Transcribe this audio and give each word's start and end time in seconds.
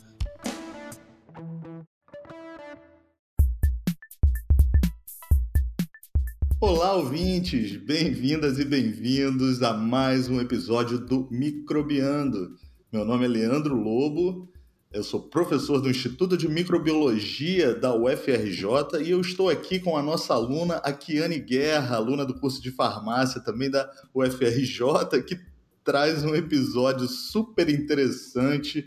Olá, 6.60 6.94
ouvintes! 6.94 7.74
Bem-vindas 7.84 8.60
e 8.60 8.64
bem-vindos 8.64 9.60
a 9.60 9.74
mais 9.74 10.28
um 10.28 10.40
episódio 10.40 11.00
do 11.00 11.26
Microbiando. 11.32 12.54
Meu 12.92 13.04
nome 13.04 13.24
é 13.24 13.28
Leandro 13.28 13.74
Lobo, 13.74 14.51
eu 14.92 15.02
sou 15.02 15.20
professor 15.20 15.80
do 15.80 15.88
Instituto 15.88 16.36
de 16.36 16.46
Microbiologia 16.48 17.74
da 17.74 17.94
UFRJ 17.94 19.02
e 19.02 19.10
eu 19.10 19.20
estou 19.20 19.48
aqui 19.48 19.80
com 19.80 19.96
a 19.96 20.02
nossa 20.02 20.34
aluna, 20.34 20.76
a 20.76 20.92
Kiane 20.92 21.38
Guerra, 21.38 21.96
aluna 21.96 22.26
do 22.26 22.38
curso 22.38 22.60
de 22.60 22.70
farmácia 22.70 23.40
também 23.40 23.70
da 23.70 23.90
UFRJ, 24.14 25.22
que 25.26 25.40
traz 25.82 26.22
um 26.24 26.34
episódio 26.34 27.08
super 27.08 27.70
interessante. 27.70 28.84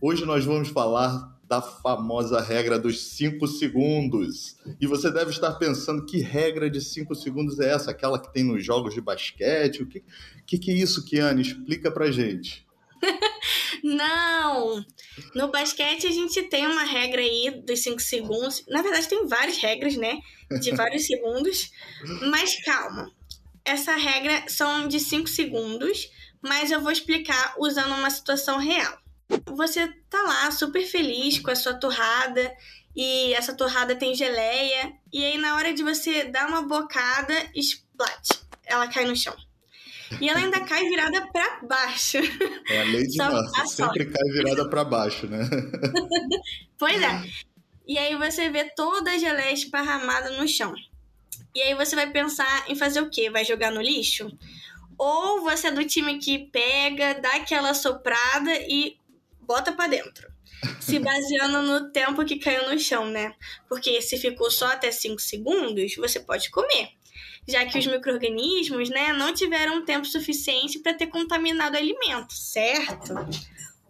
Hoje 0.00 0.24
nós 0.24 0.44
vamos 0.44 0.68
falar 0.68 1.36
da 1.42 1.60
famosa 1.60 2.40
regra 2.40 2.78
dos 2.78 3.00
5 3.16 3.48
segundos. 3.48 4.56
E 4.80 4.86
você 4.86 5.10
deve 5.10 5.30
estar 5.30 5.54
pensando 5.54 6.06
que 6.06 6.20
regra 6.20 6.70
de 6.70 6.80
5 6.80 7.14
segundos 7.16 7.58
é 7.58 7.70
essa? 7.70 7.90
Aquela 7.90 8.20
que 8.20 8.32
tem 8.32 8.44
nos 8.44 8.64
jogos 8.64 8.94
de 8.94 9.00
basquete? 9.00 9.82
O 9.82 9.86
que, 9.86 10.04
que, 10.46 10.58
que 10.58 10.70
é 10.70 10.74
isso, 10.74 11.04
Kiane? 11.04 11.42
Explica 11.42 11.90
pra 11.90 12.12
gente. 12.12 12.67
Não! 13.82 14.84
No 15.34 15.50
basquete 15.50 16.06
a 16.06 16.10
gente 16.10 16.42
tem 16.44 16.66
uma 16.66 16.84
regra 16.84 17.20
aí 17.20 17.62
dos 17.64 17.82
5 17.82 18.00
segundos. 18.00 18.64
Na 18.68 18.82
verdade, 18.82 19.08
tem 19.08 19.26
várias 19.26 19.58
regras, 19.58 19.96
né? 19.96 20.18
De 20.60 20.70
vários 20.72 21.06
segundos. 21.06 21.70
Mas 22.30 22.62
calma. 22.64 23.12
Essa 23.64 23.96
regra 23.96 24.44
são 24.48 24.88
de 24.88 24.98
5 24.98 25.28
segundos, 25.28 26.08
mas 26.42 26.70
eu 26.70 26.80
vou 26.80 26.90
explicar 26.90 27.54
usando 27.58 27.94
uma 27.94 28.10
situação 28.10 28.58
real 28.58 28.98
você 29.46 29.88
tá 30.08 30.22
lá 30.22 30.50
super 30.50 30.84
feliz 30.86 31.38
com 31.38 31.50
a 31.50 31.56
sua 31.56 31.74
torrada 31.74 32.54
e 32.96 33.32
essa 33.34 33.54
torrada 33.54 33.94
tem 33.94 34.14
geleia 34.14 34.92
e 35.12 35.24
aí 35.24 35.38
na 35.38 35.56
hora 35.56 35.72
de 35.72 35.82
você 35.82 36.24
dar 36.24 36.48
uma 36.48 36.62
bocada, 36.62 37.34
splat, 37.54 38.40
ela 38.64 38.88
cai 38.88 39.04
no 39.04 39.16
chão. 39.16 39.36
E 40.20 40.28
ela 40.28 40.38
ainda 40.38 40.60
cai 40.60 40.88
virada 40.88 41.26
para 41.26 41.60
baixo. 41.62 42.18
É 42.68 42.80
a 42.80 42.84
lei 42.84 43.06
de 43.06 43.18
Murphy, 43.18 43.68
sempre 43.68 44.06
cai 44.06 44.28
virada 44.30 44.68
para 44.68 44.84
baixo, 44.84 45.26
né? 45.26 45.40
pois 46.78 47.00
é. 47.00 47.22
E 47.86 47.96
aí 47.98 48.14
você 48.16 48.50
vê 48.50 48.64
toda 48.64 49.10
a 49.12 49.18
geleia 49.18 49.52
esparramada 49.52 50.30
no 50.30 50.46
chão. 50.46 50.74
E 51.54 51.62
aí 51.62 51.74
você 51.74 51.96
vai 51.96 52.10
pensar 52.10 52.70
em 52.70 52.74
fazer 52.74 53.00
o 53.00 53.10
quê? 53.10 53.30
Vai 53.30 53.44
jogar 53.44 53.70
no 53.70 53.80
lixo? 53.80 54.30
Ou 54.96 55.42
você 55.42 55.68
é 55.68 55.70
do 55.70 55.84
time 55.84 56.18
que 56.18 56.38
pega, 56.38 57.14
dá 57.14 57.36
aquela 57.36 57.72
soprada 57.72 58.52
e 58.68 58.98
bota 59.40 59.72
para 59.72 59.88
dentro. 59.88 60.30
Se 60.80 60.98
baseando 61.00 61.62
no 61.62 61.90
tempo 61.90 62.24
que 62.24 62.38
caiu 62.38 62.68
no 62.68 62.78
chão, 62.78 63.06
né? 63.06 63.34
Porque 63.68 64.02
se 64.02 64.18
ficou 64.18 64.50
só 64.50 64.66
até 64.72 64.90
5 64.90 65.20
segundos, 65.20 65.94
você 65.96 66.20
pode 66.20 66.50
comer. 66.50 66.90
Já 67.46 67.64
que 67.66 67.78
os 67.78 67.86
micro-organismos, 67.86 68.90
né, 68.90 69.12
não 69.12 69.32
tiveram 69.32 69.84
tempo 69.84 70.06
suficiente 70.06 70.78
para 70.78 70.94
ter 70.94 71.06
contaminado 71.06 71.74
o 71.74 71.78
alimento, 71.78 72.32
certo? 72.34 73.14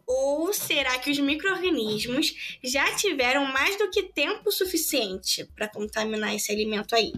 Ou 0.06 0.53
será 0.55 0.99
que 0.99 1.11
os 1.11 1.19
micro-organismos 1.19 2.34
já 2.65 2.94
tiveram 2.94 3.44
mais 3.44 3.77
do 3.77 3.91
que 3.91 4.05
tempo 4.05 4.50
suficiente 4.50 5.44
para 5.55 5.69
contaminar 5.69 6.34
esse 6.34 6.50
alimento 6.50 6.94
aí? 6.94 7.12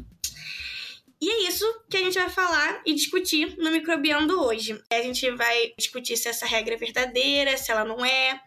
E 1.20 1.28
é 1.28 1.48
isso 1.48 1.66
que 1.90 1.98
a 1.98 2.00
gente 2.00 2.18
vai 2.18 2.30
falar 2.30 2.82
e 2.86 2.94
discutir 2.94 3.54
no 3.58 3.70
Microbiando 3.70 4.42
hoje. 4.42 4.80
A 4.90 5.02
gente 5.02 5.30
vai 5.32 5.74
discutir 5.76 6.16
se 6.16 6.28
essa 6.28 6.46
regra 6.46 6.74
é 6.74 6.78
verdadeira, 6.78 7.58
se 7.58 7.70
ela 7.70 7.84
não 7.84 8.02
é, 8.02 8.40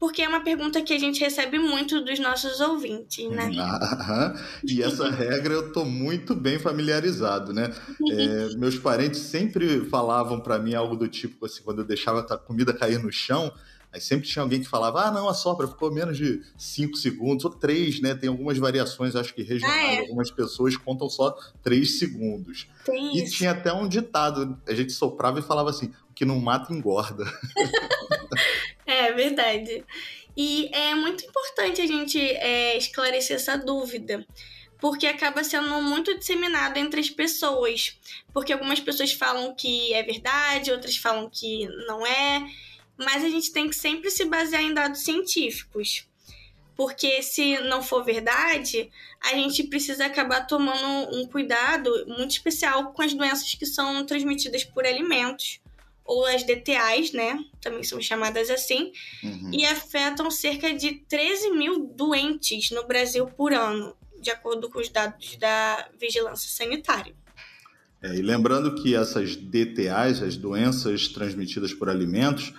porque 0.00 0.22
é 0.22 0.28
uma 0.28 0.42
pergunta 0.42 0.80
que 0.80 0.94
a 0.94 0.98
gente 0.98 1.20
recebe 1.20 1.58
muito 1.58 2.02
dos 2.02 2.18
nossos 2.18 2.58
ouvintes, 2.58 3.30
né? 3.30 3.50
e 4.66 4.82
essa 4.82 5.10
regra 5.10 5.52
eu 5.52 5.72
tô 5.72 5.84
muito 5.84 6.34
bem 6.34 6.58
familiarizado, 6.58 7.52
né? 7.52 7.70
É, 8.10 8.56
meus 8.56 8.78
parentes 8.78 9.20
sempre 9.20 9.84
falavam 9.90 10.40
para 10.40 10.58
mim 10.58 10.74
algo 10.74 10.96
do 10.96 11.06
tipo 11.06 11.44
assim, 11.44 11.62
quando 11.62 11.82
eu 11.82 11.84
deixava 11.84 12.20
a 12.20 12.38
comida 12.38 12.72
cair 12.72 12.98
no 12.98 13.12
chão, 13.12 13.52
Aí 13.92 14.00
sempre 14.00 14.28
tinha 14.28 14.42
alguém 14.42 14.60
que 14.60 14.68
falava, 14.68 15.02
ah, 15.02 15.10
não, 15.10 15.28
a 15.28 15.34
sopra 15.34 15.66
ficou 15.66 15.92
menos 15.92 16.16
de 16.16 16.40
5 16.56 16.96
segundos, 16.96 17.44
ou 17.44 17.50
3, 17.50 18.00
né? 18.00 18.14
Tem 18.14 18.28
algumas 18.28 18.56
variações, 18.56 19.16
acho 19.16 19.34
que 19.34 19.42
regionais, 19.42 19.76
ah, 19.76 19.94
é. 19.94 19.98
algumas 20.02 20.30
pessoas 20.30 20.76
contam 20.76 21.10
só 21.10 21.36
3 21.60 21.98
segundos. 21.98 22.68
Tem 22.84 23.16
e 23.16 23.24
isso. 23.24 23.36
tinha 23.36 23.50
até 23.50 23.72
um 23.72 23.88
ditado, 23.88 24.56
a 24.68 24.74
gente 24.74 24.92
soprava 24.92 25.40
e 25.40 25.42
falava 25.42 25.70
assim, 25.70 25.92
o 26.08 26.14
que 26.14 26.24
não 26.24 26.38
mata 26.38 26.72
engorda. 26.72 27.24
é 28.92 29.12
verdade. 29.12 29.84
E 30.36 30.70
é 30.72 30.94
muito 30.94 31.24
importante 31.24 31.80
a 31.80 31.86
gente 31.86 32.18
é, 32.18 32.76
esclarecer 32.76 33.36
essa 33.36 33.56
dúvida 33.56 34.26
porque 34.78 35.06
acaba 35.06 35.44
sendo 35.44 35.82
muito 35.82 36.16
disseminado 36.18 36.78
entre 36.78 37.00
as 37.00 37.10
pessoas. 37.10 37.98
Porque 38.32 38.52
algumas 38.52 38.80
pessoas 38.80 39.12
falam 39.12 39.54
que 39.54 39.92
é 39.92 40.02
verdade, 40.02 40.72
outras 40.72 40.96
falam 40.96 41.28
que 41.28 41.66
não 41.86 42.06
é 42.06 42.42
mas 43.04 43.24
a 43.24 43.30
gente 43.30 43.50
tem 43.50 43.68
que 43.68 43.74
sempre 43.74 44.10
se 44.10 44.26
basear 44.26 44.62
em 44.62 44.74
dados 44.74 45.00
científicos. 45.00 46.06
Porque 46.76 47.22
se 47.22 47.58
não 47.62 47.82
for 47.82 48.04
verdade, 48.04 48.90
a 49.20 49.34
gente 49.34 49.64
precisa 49.64 50.06
acabar 50.06 50.46
tomando 50.46 51.16
um 51.16 51.26
cuidado 51.26 51.90
muito 52.06 52.32
especial 52.32 52.92
com 52.92 53.02
as 53.02 53.12
doenças 53.12 53.54
que 53.54 53.66
são 53.66 54.04
transmitidas 54.04 54.64
por 54.64 54.86
alimentos, 54.86 55.60
ou 56.10 56.26
as 56.26 56.42
DTAs, 56.42 57.12
né? 57.12 57.38
Também 57.60 57.84
são 57.84 58.00
chamadas 58.00 58.50
assim, 58.50 58.90
uhum. 59.22 59.52
e 59.54 59.64
afetam 59.64 60.28
cerca 60.28 60.74
de 60.74 61.04
13 61.08 61.52
mil 61.52 61.86
doentes 61.86 62.72
no 62.72 62.84
Brasil 62.84 63.26
por 63.26 63.52
ano, 63.52 63.94
de 64.20 64.28
acordo 64.28 64.68
com 64.68 64.80
os 64.80 64.88
dados 64.88 65.36
da 65.36 65.88
Vigilância 66.00 66.50
Sanitária. 66.50 67.14
É, 68.02 68.16
e 68.16 68.22
lembrando 68.22 68.74
que 68.82 68.96
essas 68.96 69.36
DTAs, 69.36 70.20
as 70.20 70.36
doenças 70.36 71.06
transmitidas 71.06 71.72
por 71.72 71.88
alimentos, 71.88 72.52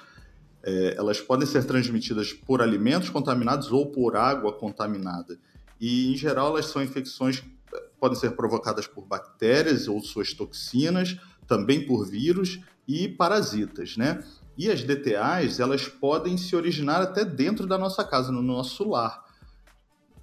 é, 0.64 0.96
elas 0.98 1.20
podem 1.20 1.46
ser 1.46 1.66
transmitidas 1.66 2.32
por 2.32 2.62
alimentos 2.62 3.10
contaminados 3.10 3.70
ou 3.70 3.92
por 3.92 4.16
água 4.16 4.54
contaminada. 4.54 5.38
E, 5.78 6.14
em 6.14 6.16
geral, 6.16 6.50
elas 6.52 6.68
são 6.68 6.82
infecções 6.82 7.42
que 7.42 7.52
podem 8.00 8.18
ser 8.18 8.32
provocadas 8.32 8.88
por 8.88 9.06
bactérias 9.06 9.90
ou 9.90 10.00
suas 10.02 10.34
toxinas, 10.34 11.18
também 11.46 11.86
por 11.86 12.08
vírus 12.08 12.62
e 12.92 13.08
parasitas, 13.08 13.96
né? 13.96 14.24
E 14.58 14.70
as 14.70 14.84
DTAs, 14.84 15.60
elas 15.60 15.88
podem 15.88 16.38
se 16.38 16.56
originar 16.56 17.02
até 17.02 17.24
dentro 17.24 17.66
da 17.66 17.78
nossa 17.78 18.04
casa, 18.04 18.32
no 18.32 18.42
nosso 18.42 18.88
lar, 18.88 19.24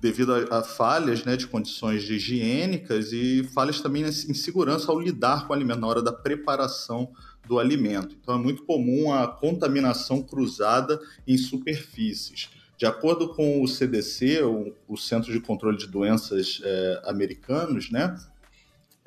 devido 0.01 0.33
a, 0.35 0.59
a 0.59 0.63
falhas 0.63 1.25
né, 1.25 1.37
de 1.37 1.47
condições 1.47 2.03
de 2.05 2.15
higiênicas 2.15 3.13
e 3.13 3.43
falhas 3.55 3.81
também 3.81 4.05
em 4.05 4.35
segurança 4.35 4.93
ao 4.93 5.01
lidar 5.01 5.47
com 5.47 5.53
o 5.53 5.57
alimento, 5.57 5.81
na 5.81 5.87
hora 5.87 6.03
da 6.03 6.13
preparação 6.13 7.11
do 7.47 7.59
alimento. 7.59 8.17
Então, 8.21 8.35
é 8.35 8.39
muito 8.39 8.65
comum 8.65 9.13
a 9.13 9.27
contaminação 9.27 10.23
cruzada 10.23 11.01
em 11.27 11.37
superfícies. 11.39 12.51
De 12.77 12.87
acordo 12.87 13.35
com 13.35 13.63
o 13.63 13.67
CDC, 13.67 14.41
o, 14.87 14.97
Centro 14.97 15.33
de 15.33 15.41
Controle 15.41 15.77
de 15.77 15.89
Doenças 15.89 16.61
é, 16.63 17.03
americanos, 17.07 17.91
né, 17.91 18.15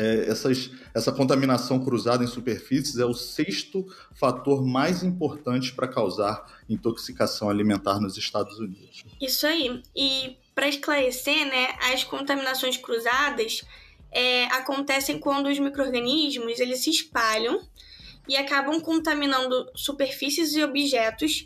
é, 0.01 0.29
essas, 0.29 0.71
essa 0.95 1.11
contaminação 1.11 1.79
cruzada 1.83 2.23
em 2.23 2.27
superfícies 2.27 2.97
é 2.97 3.05
o 3.05 3.13
sexto 3.13 3.85
fator 4.15 4.65
mais 4.65 5.03
importante 5.03 5.73
para 5.73 5.87
causar 5.87 6.43
intoxicação 6.67 7.49
alimentar 7.49 7.99
nos 7.99 8.17
Estados 8.17 8.57
Unidos. 8.57 9.03
Isso 9.21 9.45
aí. 9.45 9.83
E 9.95 10.37
para 10.55 10.67
esclarecer, 10.67 11.45
né, 11.45 11.75
as 11.93 12.03
contaminações 12.03 12.77
cruzadas 12.77 13.61
é, 14.11 14.45
acontecem 14.45 15.19
quando 15.19 15.47
os 15.47 15.59
micro-organismos 15.59 16.59
eles 16.59 16.79
se 16.79 16.89
espalham 16.89 17.61
e 18.27 18.35
acabam 18.35 18.81
contaminando 18.81 19.69
superfícies 19.75 20.55
e 20.55 20.63
objetos 20.63 21.45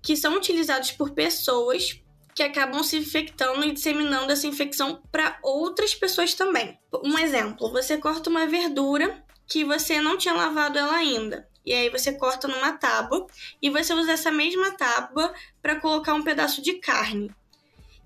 que 0.00 0.16
são 0.16 0.36
utilizados 0.36 0.92
por 0.92 1.10
pessoas 1.10 2.00
que 2.36 2.42
acabam 2.42 2.84
se 2.84 2.98
infectando 2.98 3.64
e 3.64 3.72
disseminando 3.72 4.30
essa 4.30 4.46
infecção 4.46 5.02
para 5.10 5.38
outras 5.42 5.94
pessoas 5.94 6.34
também. 6.34 6.78
Um 7.02 7.18
exemplo: 7.18 7.72
você 7.72 7.96
corta 7.96 8.28
uma 8.28 8.46
verdura 8.46 9.24
que 9.48 9.64
você 9.64 10.02
não 10.02 10.18
tinha 10.18 10.34
lavado 10.34 10.78
ela 10.78 10.94
ainda. 10.94 11.48
E 11.64 11.72
aí 11.72 11.88
você 11.88 12.12
corta 12.12 12.46
numa 12.46 12.72
tábua 12.74 13.26
e 13.60 13.70
você 13.70 13.94
usa 13.94 14.12
essa 14.12 14.30
mesma 14.30 14.70
tábua 14.72 15.32
para 15.62 15.80
colocar 15.80 16.12
um 16.12 16.22
pedaço 16.22 16.60
de 16.60 16.74
carne. 16.74 17.34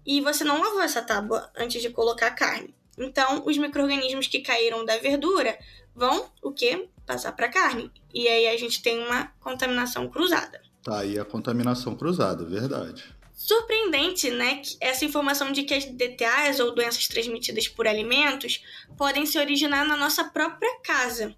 E 0.06 0.21
você 0.21 0.44
não 0.44 0.62
lavou 0.62 0.81
essa 0.81 1.03
tábua 1.03 1.50
antes 1.56 1.83
de 1.83 1.91
colocar 1.91 2.29
a 2.29 2.31
carne. 2.31 2.73
Então, 2.97 3.43
os 3.44 3.59
micro-organismos 3.59 4.29
que 4.29 4.41
caíram 4.41 4.85
da 4.85 4.97
verdura 4.99 5.59
vão 5.94 6.31
o 6.41 6.53
quê? 6.53 6.88
Passar 7.05 7.33
para 7.33 7.47
a 7.47 7.50
carne. 7.53 7.91
E 8.15 8.29
aí 8.29 8.47
a 8.47 8.56
gente 8.56 8.81
tem 8.81 8.99
uma 9.05 9.26
contaminação 9.41 10.09
cruzada. 10.09 10.62
Tá 10.83 11.00
aí 11.00 11.19
a 11.19 11.25
contaminação 11.25 11.94
cruzada, 11.97 12.44
verdade. 12.44 13.20
Surpreendente, 13.41 14.31
né, 14.31 14.61
essa 14.83 15.03
informação 15.03 15.51
de 15.51 15.63
que 15.63 15.73
as 15.73 15.87
DTAs 15.87 16.61
ou 16.61 16.75
doenças 16.75 17.09
transmitidas 17.09 17.67
por 17.67 17.89
alimentos 17.89 18.63
podem 18.99 19.25
se 19.25 19.39
originar 19.39 19.83
na 19.87 19.97
nossa 19.97 20.25
própria 20.25 20.79
casa. 20.81 21.35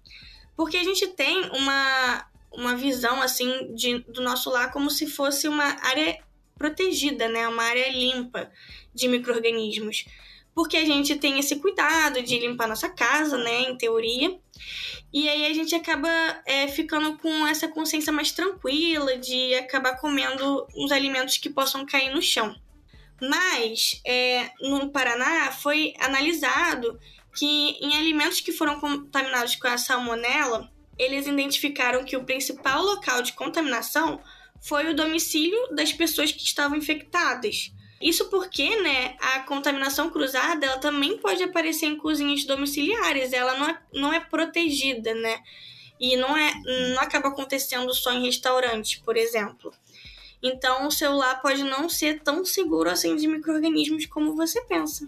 Porque 0.53 0.75
a 0.75 0.83
gente 0.83 1.07
tem 1.07 1.45
uma, 1.51 2.27
uma 2.51 2.75
visão 2.75 3.21
assim 3.21 3.73
de, 3.73 3.99
do 3.99 4.21
nosso 4.21 4.49
lar 4.49 4.69
como 4.73 4.89
se 4.89 5.07
fosse 5.07 5.47
uma 5.47 5.77
área 5.81 6.21
protegida, 6.57 7.29
né, 7.29 7.47
uma 7.47 7.63
área 7.63 7.89
limpa 7.89 8.51
de 8.93 9.07
micro-organismos 9.07 10.03
porque 10.55 10.77
a 10.77 10.85
gente 10.85 11.15
tem 11.15 11.39
esse 11.39 11.55
cuidado 11.57 12.21
de 12.21 12.37
limpar 12.39 12.67
nossa 12.67 12.89
casa, 12.89 13.37
né, 13.37 13.61
em 13.61 13.77
teoria. 13.77 14.37
E 15.11 15.27
aí 15.29 15.45
a 15.45 15.53
gente 15.53 15.75
acaba 15.75 16.09
é, 16.45 16.67
ficando 16.67 17.17
com 17.17 17.47
essa 17.47 17.67
consciência 17.67 18.11
mais 18.11 18.31
tranquila 18.31 19.17
de 19.17 19.55
acabar 19.55 19.97
comendo 19.97 20.67
uns 20.75 20.91
alimentos 20.91 21.37
que 21.37 21.49
possam 21.49 21.85
cair 21.85 22.13
no 22.13 22.21
chão. 22.21 22.55
Mas 23.21 24.01
é, 24.05 24.49
no 24.61 24.89
Paraná 24.89 25.51
foi 25.51 25.93
analisado 25.99 26.99
que 27.35 27.77
em 27.81 27.95
alimentos 27.95 28.41
que 28.41 28.51
foram 28.51 28.79
contaminados 28.79 29.55
com 29.55 29.67
a 29.67 29.77
salmonela, 29.77 30.69
eles 30.97 31.25
identificaram 31.25 32.03
que 32.03 32.15
o 32.15 32.23
principal 32.23 32.83
local 32.83 33.21
de 33.21 33.33
contaminação 33.33 34.21
foi 34.61 34.89
o 34.89 34.95
domicílio 34.95 35.57
das 35.75 35.91
pessoas 35.91 36.31
que 36.31 36.43
estavam 36.43 36.77
infectadas. 36.77 37.71
Isso 38.01 38.29
porque, 38.29 38.81
né, 38.81 39.15
a 39.19 39.39
contaminação 39.41 40.09
cruzada, 40.09 40.65
ela 40.65 40.77
também 40.77 41.17
pode 41.17 41.41
aparecer 41.41 41.85
em 41.85 41.97
cozinhas 41.97 42.43
domiciliares, 42.45 43.31
ela 43.31 43.57
não 43.57 43.69
é, 43.69 43.79
não 43.93 44.13
é 44.13 44.19
protegida, 44.19 45.13
né? 45.15 45.39
E 45.99 46.17
não 46.17 46.35
é 46.35 46.53
não 46.93 47.01
acaba 47.01 47.29
acontecendo 47.29 47.93
só 47.93 48.11
em 48.11 48.25
restaurantes, 48.25 48.99
por 48.99 49.15
exemplo. 49.15 49.71
Então, 50.41 50.87
o 50.87 50.91
celular 50.91 51.41
pode 51.41 51.63
não 51.63 51.87
ser 51.87 52.21
tão 52.21 52.43
seguro 52.43 52.89
assim 52.89 53.15
de 53.15 53.27
micro-organismos 53.27 54.05
como 54.07 54.35
você 54.35 54.61
pensa. 54.65 55.07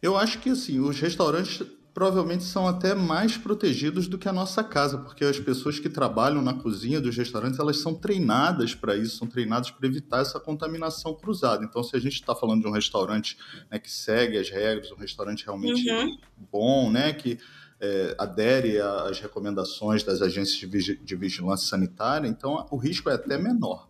Eu 0.00 0.16
acho 0.16 0.38
que, 0.38 0.50
assim, 0.50 0.78
os 0.78 1.00
restaurantes 1.00 1.66
provavelmente 1.96 2.44
são 2.44 2.68
até 2.68 2.94
mais 2.94 3.38
protegidos 3.38 4.06
do 4.06 4.18
que 4.18 4.28
a 4.28 4.32
nossa 4.32 4.62
casa, 4.62 4.98
porque 4.98 5.24
as 5.24 5.40
pessoas 5.40 5.78
que 5.78 5.88
trabalham 5.88 6.42
na 6.42 6.52
cozinha 6.52 7.00
dos 7.00 7.16
restaurantes, 7.16 7.58
elas 7.58 7.78
são 7.78 7.94
treinadas 7.94 8.74
para 8.74 8.94
isso, 8.94 9.16
são 9.16 9.26
treinadas 9.26 9.70
para 9.70 9.86
evitar 9.88 10.20
essa 10.20 10.38
contaminação 10.38 11.14
cruzada. 11.14 11.64
Então, 11.64 11.82
se 11.82 11.96
a 11.96 11.98
gente 11.98 12.16
está 12.16 12.34
falando 12.34 12.60
de 12.60 12.68
um 12.68 12.70
restaurante 12.70 13.38
né, 13.70 13.78
que 13.78 13.90
segue 13.90 14.36
as 14.36 14.50
regras, 14.50 14.92
um 14.92 14.96
restaurante 14.96 15.46
realmente 15.46 15.90
uhum. 15.90 16.18
bom, 16.52 16.90
né, 16.90 17.14
que 17.14 17.38
é, 17.80 18.14
adere 18.18 18.78
às 18.78 19.18
recomendações 19.18 20.02
das 20.02 20.20
agências 20.20 20.70
de, 20.70 20.96
de 20.98 21.16
vigilância 21.16 21.66
sanitária, 21.66 22.28
então 22.28 22.66
o 22.70 22.76
risco 22.76 23.08
é 23.08 23.14
até 23.14 23.38
menor. 23.38 23.88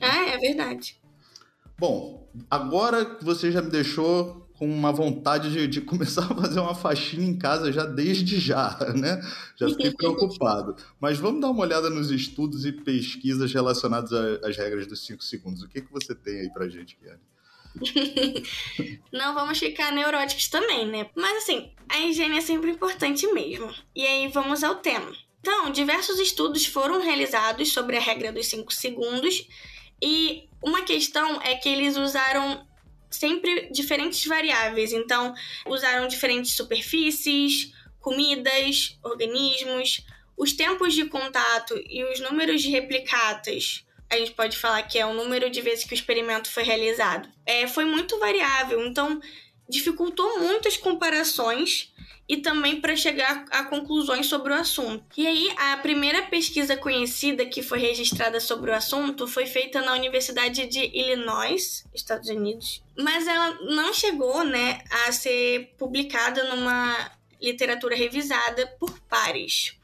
Ah, 0.00 0.24
é 0.24 0.38
verdade. 0.38 0.96
Bom, 1.78 2.30
agora 2.50 3.04
que 3.04 3.22
você 3.22 3.52
já 3.52 3.60
me 3.60 3.68
deixou 3.68 4.41
com 4.62 4.68
uma 4.68 4.92
vontade 4.92 5.50
de, 5.50 5.66
de, 5.66 5.80
começar 5.82 6.22
a 6.22 6.36
fazer 6.36 6.60
uma 6.60 6.72
faxina 6.72 7.24
em 7.24 7.36
casa 7.36 7.72
já 7.72 7.84
desde 7.84 8.38
já, 8.38 8.78
né? 8.94 9.20
Já 9.56 9.68
fiquei 9.68 9.90
preocupado. 9.90 10.76
Mas 11.00 11.18
vamos 11.18 11.40
dar 11.40 11.50
uma 11.50 11.62
olhada 11.62 11.90
nos 11.90 12.12
estudos 12.12 12.64
e 12.64 12.70
pesquisas 12.70 13.52
relacionados 13.52 14.12
às 14.12 14.56
regras 14.56 14.86
dos 14.86 15.04
5 15.04 15.20
segundos. 15.24 15.64
O 15.64 15.68
que, 15.68 15.80
que 15.80 15.92
você 15.92 16.14
tem 16.14 16.42
aí 16.42 16.50
pra 16.50 16.68
gente, 16.68 16.96
Kiane? 16.96 17.18
Não 19.12 19.34
vamos 19.34 19.58
ficar 19.58 19.90
neuróticos 19.90 20.46
também, 20.46 20.86
né? 20.86 21.10
Mas 21.16 21.42
assim, 21.42 21.72
a 21.88 21.98
higiene 21.98 22.38
é 22.38 22.40
sempre 22.40 22.70
importante 22.70 23.26
mesmo. 23.32 23.68
E 23.96 24.06
aí 24.06 24.28
vamos 24.28 24.62
ao 24.62 24.76
tema. 24.76 25.10
Então, 25.40 25.72
diversos 25.72 26.20
estudos 26.20 26.66
foram 26.66 27.02
realizados 27.02 27.72
sobre 27.72 27.96
a 27.96 28.00
regra 28.00 28.30
dos 28.30 28.46
5 28.46 28.72
segundos 28.72 29.44
e 30.00 30.48
uma 30.62 30.82
questão 30.82 31.42
é 31.42 31.56
que 31.56 31.68
eles 31.68 31.96
usaram 31.96 32.64
sempre 33.12 33.68
diferentes 33.70 34.24
variáveis. 34.26 34.92
Então, 34.92 35.34
usaram 35.66 36.08
diferentes 36.08 36.52
superfícies, 36.52 37.72
comidas, 38.00 38.98
organismos, 39.02 40.04
os 40.36 40.52
tempos 40.52 40.94
de 40.94 41.04
contato 41.04 41.80
e 41.88 42.02
os 42.04 42.20
números 42.20 42.62
de 42.62 42.70
replicatas. 42.70 43.84
A 44.10 44.16
gente 44.16 44.32
pode 44.32 44.58
falar 44.58 44.82
que 44.82 44.98
é 44.98 45.06
o 45.06 45.14
número 45.14 45.48
de 45.48 45.60
vezes 45.60 45.84
que 45.84 45.94
o 45.94 45.94
experimento 45.94 46.50
foi 46.50 46.64
realizado. 46.64 47.28
É, 47.46 47.66
foi 47.66 47.84
muito 47.84 48.18
variável, 48.18 48.84
então 48.86 49.20
dificultou 49.68 50.40
muito 50.40 50.68
as 50.68 50.76
comparações 50.76 51.91
e 52.28 52.38
também 52.38 52.80
para 52.80 52.96
chegar 52.96 53.44
a 53.50 53.64
conclusões 53.64 54.26
sobre 54.26 54.52
o 54.52 54.56
assunto. 54.56 55.04
E 55.16 55.26
aí, 55.26 55.52
a 55.56 55.76
primeira 55.78 56.22
pesquisa 56.22 56.76
conhecida 56.76 57.44
que 57.44 57.62
foi 57.62 57.78
registrada 57.78 58.40
sobre 58.40 58.70
o 58.70 58.74
assunto 58.74 59.26
foi 59.26 59.46
feita 59.46 59.82
na 59.82 59.92
Universidade 59.92 60.66
de 60.66 60.80
Illinois, 60.94 61.84
Estados 61.94 62.28
Unidos, 62.28 62.82
mas 62.96 63.26
ela 63.26 63.58
não 63.74 63.92
chegou, 63.92 64.44
né, 64.44 64.82
a 65.06 65.12
ser 65.12 65.74
publicada 65.78 66.44
numa 66.54 67.12
literatura 67.40 67.96
revisada 67.96 68.66
por 68.78 68.98
pares. 69.00 69.76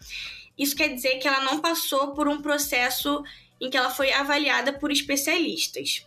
Isso 0.57 0.75
quer 0.75 0.89
dizer 0.89 1.19
que 1.19 1.29
ela 1.29 1.41
não 1.41 1.61
passou 1.61 2.15
por 2.15 2.29
um 2.29 2.41
processo 2.41 3.23
em 3.61 3.69
que 3.69 3.77
ela 3.77 3.91
foi 3.91 4.13
avaliada 4.13 4.73
por 4.73 4.91
especialistas, 4.91 6.07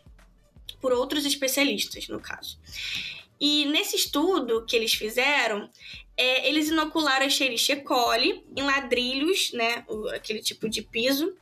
por 0.79 0.91
outros 0.94 1.25
especialistas, 1.25 2.07
no 2.07 2.19
caso. 2.19 2.57
E 3.42 3.66
nesse 3.66 3.96
estudo 3.96 4.64
que 4.68 4.76
eles 4.76 4.94
fizeram, 4.94 5.68
é, 6.16 6.48
eles 6.48 6.70
inocularam 6.70 7.24
a 7.24 7.28
Escherichia 7.28 7.82
coli 7.84 8.46
em 8.56 8.62
ladrilhos, 8.62 9.52
né, 9.52 9.84
aquele 10.14 10.44
tipo 10.44 10.70
de 10.70 10.84
piso, 10.84 11.36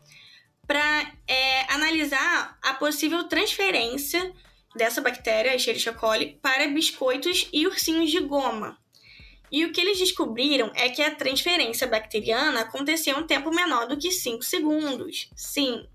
para 0.66 1.14
é, 1.28 1.74
analisar 1.74 2.58
a 2.62 2.74
possível 2.76 3.26
transferência 3.26 4.34
dessa 4.74 5.02
bactéria, 5.02 5.54
Escherichia 5.54 5.92
coli, 5.92 6.40
para 6.42 6.70
biscoitos 6.70 7.50
e 7.52 7.68
ursinhos 7.68 8.10
de 8.10 8.22
goma. 8.22 8.78
E 9.52 9.66
o 9.66 9.74
que 9.74 9.82
eles 9.82 10.00
descobriram 10.00 10.72
é 10.76 10.88
que 10.88 11.02
a 11.02 11.14
transferência 11.14 11.86
bacteriana 11.86 12.62
acontecia 12.62 13.18
um 13.18 13.28
tempo 13.28 13.50
menor 13.50 13.88
do 13.88 13.98
que 13.98 14.10
5 14.10 14.42
segundos. 14.44 15.30
Sim. 15.36 15.86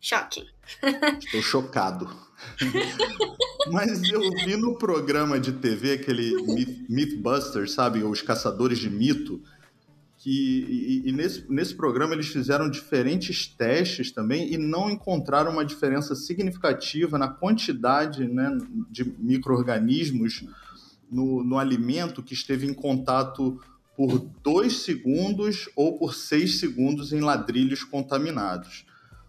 Shocking. 0.00 0.46
Estou 1.18 1.42
chocado. 1.42 2.08
Mas 3.72 4.08
eu 4.08 4.30
vi 4.44 4.56
no 4.56 4.78
programa 4.78 5.38
de 5.38 5.52
TV, 5.52 5.92
aquele 5.92 6.34
Mythbusters, 6.88 7.72
sabe? 7.72 8.02
Os 8.02 8.22
Caçadores 8.22 8.78
de 8.78 8.88
Mito, 8.88 9.42
que 10.18 10.64
e, 10.68 11.08
e, 11.08 11.12
nesse, 11.12 11.44
nesse 11.50 11.74
programa 11.74 12.14
eles 12.14 12.28
fizeram 12.28 12.70
diferentes 12.70 13.46
testes 13.46 14.10
também 14.10 14.52
e 14.52 14.58
não 14.58 14.90
encontraram 14.90 15.52
uma 15.52 15.64
diferença 15.64 16.14
significativa 16.14 17.18
na 17.18 17.28
quantidade 17.28 18.26
né, 18.26 18.56
de 18.90 19.04
micro-organismos 19.04 20.44
no, 21.10 21.42
no 21.42 21.58
alimento 21.58 22.22
que 22.22 22.34
esteve 22.34 22.66
em 22.66 22.74
contato 22.74 23.60
por 23.96 24.18
dois 24.42 24.82
segundos 24.82 25.68
ou 25.74 25.98
por 25.98 26.14
seis 26.14 26.60
segundos 26.60 27.12
em 27.12 27.20
ladrilhos 27.20 27.82
contaminados. 27.82 28.86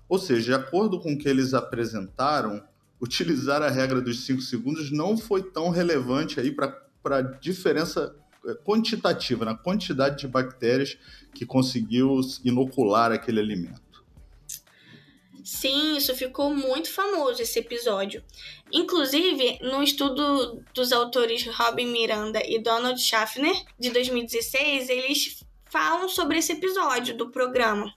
Ou 0.09 0.17
seja, 0.17 0.41
de 0.41 0.53
acordo 0.55 0.99
com 0.99 1.13
o 1.13 1.17
que 1.17 1.29
eles 1.29 1.53
apresentaram, 1.53 2.61
utilizar 2.99 3.61
a 3.61 3.69
regra 3.69 4.01
dos 4.01 4.25
5 4.25 4.41
segundos 4.41 4.91
não 4.91 5.15
foi 5.15 5.43
tão 5.43 5.69
relevante 5.69 6.39
aí 6.39 6.51
para 6.51 6.75
a 7.05 7.21
diferença 7.21 8.15
é, 8.45 8.55
quantitativa, 8.55 9.45
na 9.45 9.55
quantidade 9.55 10.17
de 10.17 10.27
bactérias 10.27 10.97
que 11.33 11.45
conseguiu 11.45 12.19
inocular 12.43 13.11
aquele 13.11 13.39
alimento. 13.39 14.03
Sim, 15.43 15.97
isso 15.97 16.13
ficou 16.15 16.53
muito 16.53 16.91
famoso 16.91 17.41
esse 17.41 17.59
episódio. 17.59 18.23
Inclusive, 18.71 19.59
no 19.61 19.81
estudo 19.81 20.63
dos 20.73 20.91
autores 20.91 21.45
Robin 21.47 21.87
Miranda 21.87 22.41
e 22.45 22.61
Donald 22.61 22.99
Schaffner, 23.01 23.55
de 23.79 23.89
2016, 23.89 24.89
eles 24.89 25.45
falam 25.65 26.09
sobre 26.09 26.37
esse 26.37 26.51
episódio 26.51 27.15
do 27.15 27.29
programa 27.29 27.93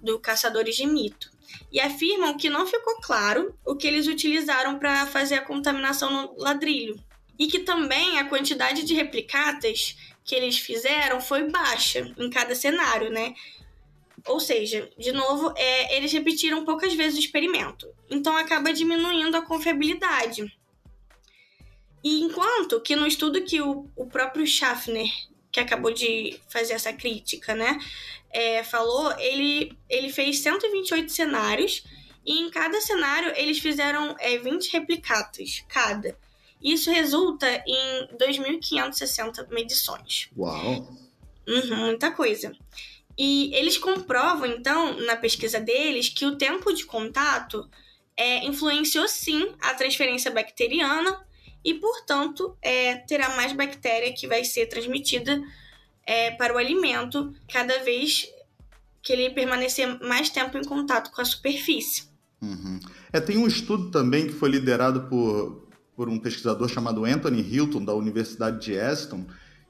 do 0.00 0.18
Caçadores 0.18 0.76
de 0.76 0.86
Mito 0.86 1.30
e 1.72 1.80
afirmam 1.80 2.36
que 2.36 2.48
não 2.48 2.66
ficou 2.66 3.00
claro 3.00 3.56
o 3.64 3.76
que 3.76 3.86
eles 3.86 4.06
utilizaram 4.06 4.78
para 4.78 5.06
fazer 5.06 5.36
a 5.36 5.44
contaminação 5.44 6.10
no 6.10 6.42
ladrilho 6.42 6.98
e 7.38 7.46
que 7.46 7.60
também 7.60 8.18
a 8.18 8.28
quantidade 8.28 8.84
de 8.84 8.94
replicatas 8.94 9.96
que 10.24 10.34
eles 10.34 10.58
fizeram 10.58 11.20
foi 11.20 11.50
baixa 11.50 12.12
em 12.18 12.30
cada 12.30 12.54
cenário, 12.54 13.10
né? 13.10 13.34
Ou 14.26 14.40
seja, 14.40 14.88
de 14.98 15.12
novo, 15.12 15.52
é, 15.56 15.96
eles 15.96 16.12
repetiram 16.12 16.64
poucas 16.64 16.94
vezes 16.94 17.18
o 17.18 17.20
experimento, 17.20 17.86
então 18.10 18.34
acaba 18.36 18.72
diminuindo 18.72 19.36
a 19.36 19.42
confiabilidade. 19.42 20.50
E 22.02 22.22
enquanto 22.22 22.80
que 22.80 22.96
no 22.96 23.06
estudo 23.06 23.42
que 23.42 23.60
o, 23.60 23.88
o 23.94 24.06
próprio 24.06 24.46
Schaffner, 24.46 25.08
que 25.50 25.60
acabou 25.60 25.92
de 25.92 26.40
fazer 26.48 26.74
essa 26.74 26.92
crítica, 26.92 27.54
né, 27.54 27.78
é, 28.34 28.64
falou, 28.64 29.16
ele, 29.18 29.78
ele 29.88 30.10
fez 30.10 30.40
128 30.40 31.10
cenários 31.10 31.84
e 32.26 32.40
em 32.40 32.50
cada 32.50 32.80
cenário 32.80 33.32
eles 33.36 33.60
fizeram 33.60 34.16
é, 34.18 34.36
20 34.36 34.72
replicatas 34.72 35.64
cada. 35.68 36.18
Isso 36.60 36.90
resulta 36.90 37.46
em 37.66 38.08
2.560 38.18 39.48
medições. 39.50 40.28
Uau! 40.36 40.88
Uhum, 41.46 41.76
muita 41.76 42.10
coisa. 42.10 42.56
E 43.16 43.54
eles 43.54 43.78
comprovam, 43.78 44.46
então, 44.46 44.98
na 45.00 45.14
pesquisa 45.14 45.60
deles, 45.60 46.08
que 46.08 46.26
o 46.26 46.36
tempo 46.36 46.72
de 46.72 46.84
contato 46.84 47.70
é, 48.16 48.44
influenciou 48.44 49.06
sim 49.06 49.54
a 49.60 49.74
transferência 49.74 50.30
bacteriana 50.30 51.24
e, 51.64 51.74
portanto, 51.74 52.56
é, 52.60 52.96
terá 52.96 53.36
mais 53.36 53.52
bactéria 53.52 54.12
que 54.12 54.26
vai 54.26 54.42
ser 54.44 54.66
transmitida 54.66 55.40
é, 56.06 56.30
para 56.32 56.54
o 56.54 56.58
alimento 56.58 57.32
cada 57.48 57.82
vez 57.82 58.26
que 59.02 59.12
ele 59.12 59.30
permanecer 59.30 60.00
mais 60.02 60.30
tempo 60.30 60.56
em 60.56 60.64
contato 60.64 61.10
com 61.10 61.20
a 61.20 61.24
superfície. 61.24 62.04
Uhum. 62.40 62.80
É, 63.12 63.20
tem 63.20 63.38
um 63.38 63.46
estudo 63.46 63.90
também 63.90 64.26
que 64.26 64.32
foi 64.32 64.50
liderado 64.50 65.02
por, 65.08 65.68
por 65.94 66.08
um 66.08 66.18
pesquisador 66.18 66.68
chamado 66.68 67.04
Anthony 67.04 67.42
Hilton, 67.42 67.84
da 67.84 67.94
Universidade 67.94 68.64
de 68.64 68.78
Aston, 68.78 69.26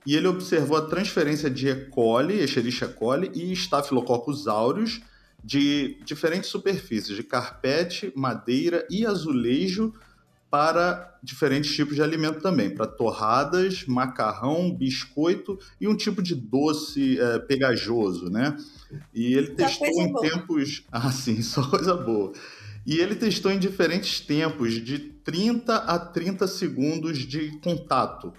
e 0.06 0.14
ele 0.14 0.28
observou 0.28 0.76
a 0.76 0.86
transferência 0.86 1.50
de 1.50 1.68
E. 1.68 1.86
coli, 1.86 2.38
Escherichia 2.40 2.88
coli 2.88 3.30
e 3.34 3.52
Staphylococcus 3.52 4.46
aureus 4.46 5.00
de 5.42 5.98
diferentes 6.04 6.48
superfícies, 6.48 7.16
de 7.16 7.22
carpete, 7.22 8.12
madeira 8.14 8.86
e 8.90 9.04
azulejo 9.04 9.92
para 10.54 11.18
diferentes 11.20 11.74
tipos 11.74 11.96
de 11.96 12.02
alimento 12.02 12.40
também, 12.40 12.70
para 12.70 12.86
torradas, 12.86 13.84
macarrão, 13.86 14.72
biscoito 14.72 15.58
e 15.80 15.88
um 15.88 15.96
tipo 15.96 16.22
de 16.22 16.32
doce 16.32 17.18
é, 17.18 17.40
pegajoso, 17.40 18.30
né? 18.30 18.56
E 19.12 19.34
ele 19.34 19.48
só 19.48 19.54
testou 19.54 19.88
em 19.88 20.12
boa. 20.12 20.30
tempos. 20.30 20.84
Ah, 20.92 21.10
sim, 21.10 21.42
só 21.42 21.68
coisa 21.68 21.96
boa. 21.96 22.32
E 22.86 22.98
ele 22.98 23.16
testou 23.16 23.50
em 23.50 23.58
diferentes 23.58 24.20
tempos, 24.20 24.74
de 24.74 24.96
30 25.00 25.74
a 25.74 25.98
30 25.98 26.46
segundos 26.46 27.18
de 27.18 27.58
contato. 27.58 28.32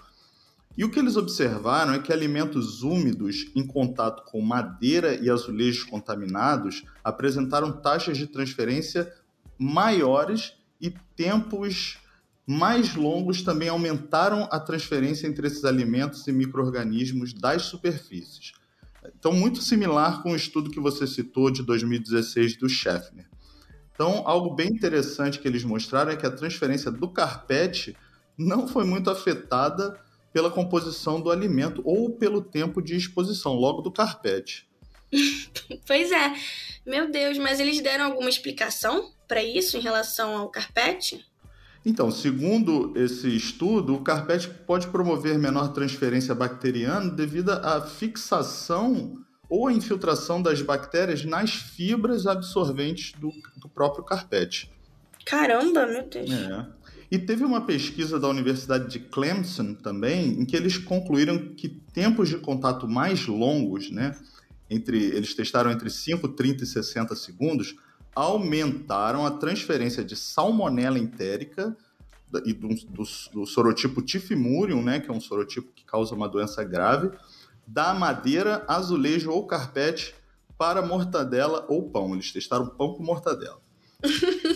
E 0.77 0.86
o 0.86 0.89
que 0.89 1.00
eles 1.00 1.17
observaram 1.17 1.95
é 1.95 2.00
que 2.00 2.13
alimentos 2.13 2.81
úmidos 2.81 3.51
em 3.53 3.67
contato 3.67 4.24
com 4.24 4.39
madeira 4.39 5.15
e 5.15 5.29
azulejos 5.29 5.84
contaminados 5.84 6.86
apresentaram 7.03 7.74
taxas 7.74 8.17
de 8.17 8.25
transferência 8.25 9.13
maiores 9.60 10.53
e 10.79 10.93
tempos 11.13 11.98
mais 12.45 12.95
longos 12.95 13.41
também 13.41 13.69
aumentaram 13.69 14.47
a 14.51 14.59
transferência 14.59 15.27
entre 15.27 15.47
esses 15.47 15.65
alimentos 15.65 16.27
e 16.27 16.31
micro-organismos 16.31 17.33
das 17.33 17.63
superfícies. 17.63 18.53
Então, 19.17 19.31
muito 19.31 19.61
similar 19.61 20.21
com 20.21 20.31
o 20.31 20.35
estudo 20.35 20.69
que 20.69 20.79
você 20.79 21.07
citou 21.07 21.49
de 21.51 21.63
2016 21.63 22.57
do 22.57 22.69
Scheffner. 22.69 23.27
Então, 23.93 24.23
algo 24.25 24.53
bem 24.53 24.67
interessante 24.67 25.39
que 25.39 25.47
eles 25.47 25.63
mostraram 25.63 26.11
é 26.11 26.15
que 26.15 26.25
a 26.25 26.31
transferência 26.31 26.91
do 26.91 27.07
carpete 27.07 27.95
não 28.37 28.67
foi 28.67 28.83
muito 28.83 29.09
afetada 29.09 29.99
pela 30.33 30.51
composição 30.51 31.21
do 31.21 31.31
alimento 31.31 31.81
ou 31.85 32.11
pelo 32.11 32.41
tempo 32.41 32.81
de 32.81 32.95
exposição, 32.95 33.53
logo 33.53 33.81
do 33.81 33.91
carpete. 33.91 34.67
pois 35.87 36.11
é. 36.11 36.33
Meu 36.85 37.09
Deus, 37.09 37.37
mas 37.37 37.59
eles 37.59 37.81
deram 37.81 38.05
alguma 38.05 38.29
explicação 38.29 39.13
para 39.27 39.41
isso 39.41 39.77
em 39.77 39.81
relação 39.81 40.35
ao 40.37 40.49
carpete? 40.49 41.25
Então, 41.86 42.10
segundo 42.10 42.92
esse 42.96 43.27
estudo, 43.36 43.94
o 43.94 44.01
carpete 44.01 44.50
pode 44.50 44.88
promover 44.88 45.38
menor 45.38 45.72
transferência 45.72 46.34
bacteriana 46.34 47.12
devido 47.12 47.51
à 47.51 47.80
fixação 47.82 49.20
ou 49.48 49.68
à 49.68 49.74
infiltração 49.74 50.42
das 50.42 50.63
bactérias 50.63 51.24
nas 51.24 51.54
fibras 51.54 52.25
absorventes 52.25 53.13
do, 53.20 53.32
do 53.58 53.70
próprio 53.70 54.04
carpete. 54.04 54.72
Caramba, 55.24 55.86
meu 55.86 56.08
Deus. 56.10 56.32
É. 56.32 56.68
E 57.12 57.20
teve 57.20 57.44
uma 57.44 57.62
pesquisa 57.62 58.20
da 58.20 58.27
Universidade 58.27 58.89
de 58.89 59.00
Clemson 59.00 59.75
também, 59.75 60.39
em 60.39 60.46
que 60.46 60.56
eles 60.56 60.77
concluíram 60.80 61.54
que 61.54 61.70
tempos 61.70 62.30
de 62.30 62.38
contato 62.38 62.88
mais 62.88 63.27
longos, 63.27 63.92
né, 63.92 64.15
entre, 64.70 64.98
eles 64.98 65.36
testaram 65.36 65.72
entre 65.72 65.89
5, 65.89 66.30
30 66.30 66.63
e 66.63 66.68
60 66.68 67.15
segundos, 67.15 67.75
aumentaram 68.15 69.25
a 69.25 69.31
transferência 69.31 70.03
de 70.03 70.15
salmonela 70.15 70.98
entérica 70.98 71.75
e 72.45 72.53
do, 72.53 72.69
do, 72.69 73.03
do 73.34 73.45
sorotipo 73.45 74.01
tifimurium, 74.01 74.81
né, 74.81 75.00
que 75.00 75.10
é 75.10 75.13
um 75.13 75.22
sorotipo 75.22 75.72
que 75.74 75.84
causa 75.84 76.15
uma 76.15 76.27
doença 76.27 76.63
grave, 76.63 77.12
da 77.67 77.93
madeira, 77.93 78.63
azulejo 78.67 79.31
ou 79.31 79.45
carpete 79.45 80.15
para 80.57 80.81
mortadela 80.81 81.65
ou 81.67 81.89
pão. 81.89 82.13
Eles 82.13 82.31
testaram 82.31 82.67
pão 82.67 82.93
com 82.93 83.03
mortadela. 83.03 83.60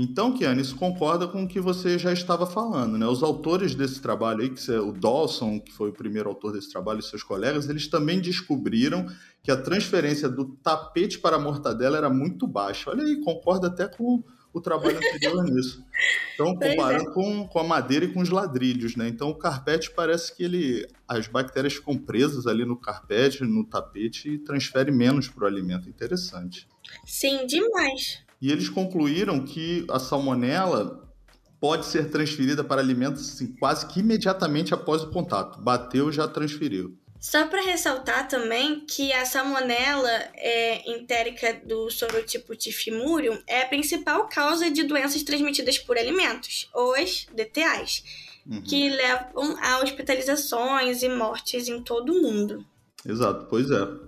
Então, 0.00 0.32
Kiane, 0.32 0.62
isso 0.62 0.76
concorda 0.76 1.26
com 1.26 1.42
o 1.42 1.48
que 1.48 1.60
você 1.60 1.98
já 1.98 2.12
estava 2.12 2.46
falando, 2.46 2.96
né? 2.96 3.04
Os 3.04 3.20
autores 3.20 3.74
desse 3.74 4.00
trabalho 4.00 4.42
aí, 4.42 4.50
que 4.50 4.72
é 4.72 4.78
o 4.78 4.92
Dawson, 4.92 5.58
que 5.58 5.72
foi 5.72 5.90
o 5.90 5.92
primeiro 5.92 6.28
autor 6.28 6.52
desse 6.52 6.70
trabalho, 6.70 7.00
e 7.00 7.02
seus 7.02 7.24
colegas, 7.24 7.68
eles 7.68 7.88
também 7.88 8.20
descobriram 8.20 9.08
que 9.42 9.50
a 9.50 9.56
transferência 9.56 10.28
do 10.28 10.44
tapete 10.62 11.18
para 11.18 11.34
a 11.34 11.40
mortadela 11.40 11.98
era 11.98 12.08
muito 12.08 12.46
baixa. 12.46 12.90
Olha 12.90 13.02
aí, 13.02 13.20
concorda 13.22 13.66
até 13.66 13.88
com 13.88 14.22
o 14.52 14.60
trabalho 14.60 14.98
anterior 14.98 15.42
nisso. 15.50 15.84
Então, 16.34 16.56
é. 16.60 16.70
comparando 16.70 17.10
é. 17.10 17.12
com, 17.12 17.48
com 17.48 17.58
a 17.58 17.64
madeira 17.64 18.04
e 18.04 18.12
com 18.12 18.20
os 18.20 18.30
ladrilhos, 18.30 18.94
né? 18.94 19.08
Então, 19.08 19.28
o 19.30 19.34
carpete 19.34 19.90
parece 19.90 20.32
que 20.36 20.44
ele, 20.44 20.86
as 21.08 21.26
bactérias 21.26 21.74
ficam 21.74 21.98
presas 21.98 22.46
ali 22.46 22.64
no 22.64 22.76
carpete, 22.76 23.42
no 23.42 23.64
tapete 23.64 24.30
e 24.30 24.38
transfere 24.38 24.92
menos 24.92 25.28
para 25.28 25.42
o 25.42 25.46
alimento. 25.48 25.88
Interessante. 25.88 26.68
Sim, 27.04 27.44
demais. 27.46 28.27
E 28.40 28.50
eles 28.50 28.68
concluíram 28.68 29.44
que 29.44 29.84
a 29.90 29.98
salmonela 29.98 31.08
pode 31.60 31.86
ser 31.86 32.10
transferida 32.10 32.62
para 32.62 32.80
alimentos 32.80 33.28
assim, 33.28 33.48
quase 33.58 33.86
que 33.86 34.00
imediatamente 34.00 34.72
após 34.72 35.02
o 35.02 35.10
contato. 35.10 35.60
Bateu, 35.60 36.12
já 36.12 36.28
transferiu. 36.28 36.96
Só 37.20 37.48
para 37.48 37.62
ressaltar 37.62 38.28
também 38.28 38.84
que 38.86 39.12
a 39.12 39.24
salmonela 39.24 40.08
é, 40.36 40.88
entérica 40.88 41.60
do 41.64 41.90
sorotipo 41.90 42.54
tifimurium 42.54 43.36
é 43.46 43.62
a 43.62 43.66
principal 43.66 44.28
causa 44.28 44.70
de 44.70 44.84
doenças 44.84 45.24
transmitidas 45.24 45.78
por 45.78 45.98
alimentos, 45.98 46.70
ou 46.72 46.94
as 46.94 47.26
DTAs, 47.34 48.04
uhum. 48.46 48.62
que 48.62 48.88
levam 48.88 49.56
a 49.60 49.80
hospitalizações 49.82 51.02
e 51.02 51.08
mortes 51.08 51.66
em 51.66 51.82
todo 51.82 52.12
o 52.12 52.22
mundo. 52.22 52.64
Exato, 53.04 53.46
pois 53.50 53.68
é. 53.68 54.07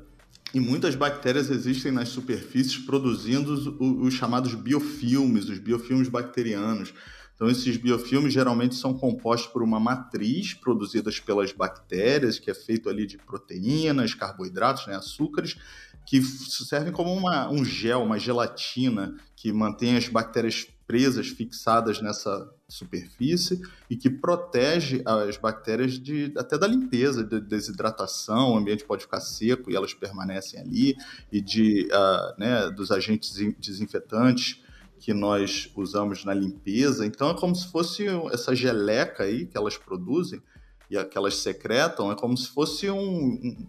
E 0.52 0.58
muitas 0.58 0.94
bactérias 0.94 1.48
existem 1.48 1.92
nas 1.92 2.08
superfícies 2.08 2.78
produzindo 2.78 3.52
os, 3.52 3.66
os, 4.06 4.14
chamados 4.14 4.54
biofilmes, 4.54 5.48
os 5.48 5.58
biofilmes 5.58 6.08
bacterianos. 6.08 6.92
Então, 7.34 7.48
esses 7.48 7.76
biofilmes 7.76 8.34
geralmente 8.34 8.74
são 8.74 8.92
compostos 8.92 9.50
por 9.50 9.62
uma 9.62 9.80
matriz 9.80 10.52
produzida 10.52 11.10
pelas 11.24 11.52
bactérias, 11.52 12.38
que 12.38 12.50
é 12.50 12.54
feito 12.54 12.88
ali 12.88 13.06
de 13.06 13.16
proteínas, 13.16 14.12
carboidratos, 14.12 14.86
né, 14.86 14.96
açúcares, 14.96 15.56
que 16.04 16.20
servem 16.20 16.92
como 16.92 17.14
uma, 17.14 17.48
um 17.48 17.64
gel, 17.64 18.02
uma 18.02 18.18
gelatina, 18.18 19.14
que 19.36 19.52
mantém 19.52 19.96
as 19.96 20.08
bactérias 20.08 20.66
presas, 20.90 21.28
fixadas 21.28 22.02
nessa 22.02 22.52
superfície 22.66 23.62
e 23.88 23.96
que 23.96 24.10
protege 24.10 25.04
as 25.06 25.36
bactérias 25.36 25.92
de, 25.92 26.34
até 26.36 26.58
da 26.58 26.66
limpeza, 26.66 27.22
de 27.22 27.40
desidratação, 27.40 28.54
o 28.54 28.56
ambiente 28.56 28.84
pode 28.84 29.04
ficar 29.04 29.20
seco 29.20 29.70
e 29.70 29.76
elas 29.76 29.94
permanecem 29.94 30.58
ali, 30.58 30.96
e 31.30 31.40
de, 31.40 31.88
uh, 31.92 32.40
né, 32.40 32.68
dos 32.72 32.90
agentes 32.90 33.32
desinfetantes 33.60 34.60
que 34.98 35.14
nós 35.14 35.70
usamos 35.76 36.24
na 36.24 36.34
limpeza. 36.34 37.06
Então 37.06 37.30
é 37.30 37.34
como 37.34 37.54
se 37.54 37.70
fosse 37.70 38.06
essa 38.32 38.52
geleca 38.52 39.22
aí 39.22 39.46
que 39.46 39.56
elas 39.56 39.78
produzem 39.78 40.42
e 40.90 41.04
que 41.04 41.16
elas 41.16 41.36
secretam, 41.36 42.10
é 42.10 42.16
como 42.16 42.36
se 42.36 42.48
fosse 42.48 42.90
um, 42.90 42.98
um, 42.98 43.68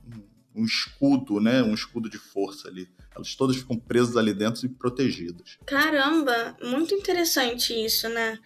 um 0.55 0.65
escudo, 0.65 1.39
né, 1.39 1.63
um 1.63 1.73
escudo 1.73 2.09
de 2.09 2.17
força 2.17 2.67
ali. 2.67 2.89
Elas 3.15 3.35
todas 3.35 3.57
ficam 3.57 3.77
presas 3.77 4.15
ali 4.15 4.33
dentro 4.33 4.65
e 4.65 4.69
protegidas. 4.69 5.57
Caramba, 5.65 6.55
muito 6.61 6.93
interessante 6.93 7.73
isso, 7.73 8.07
né? 8.09 8.39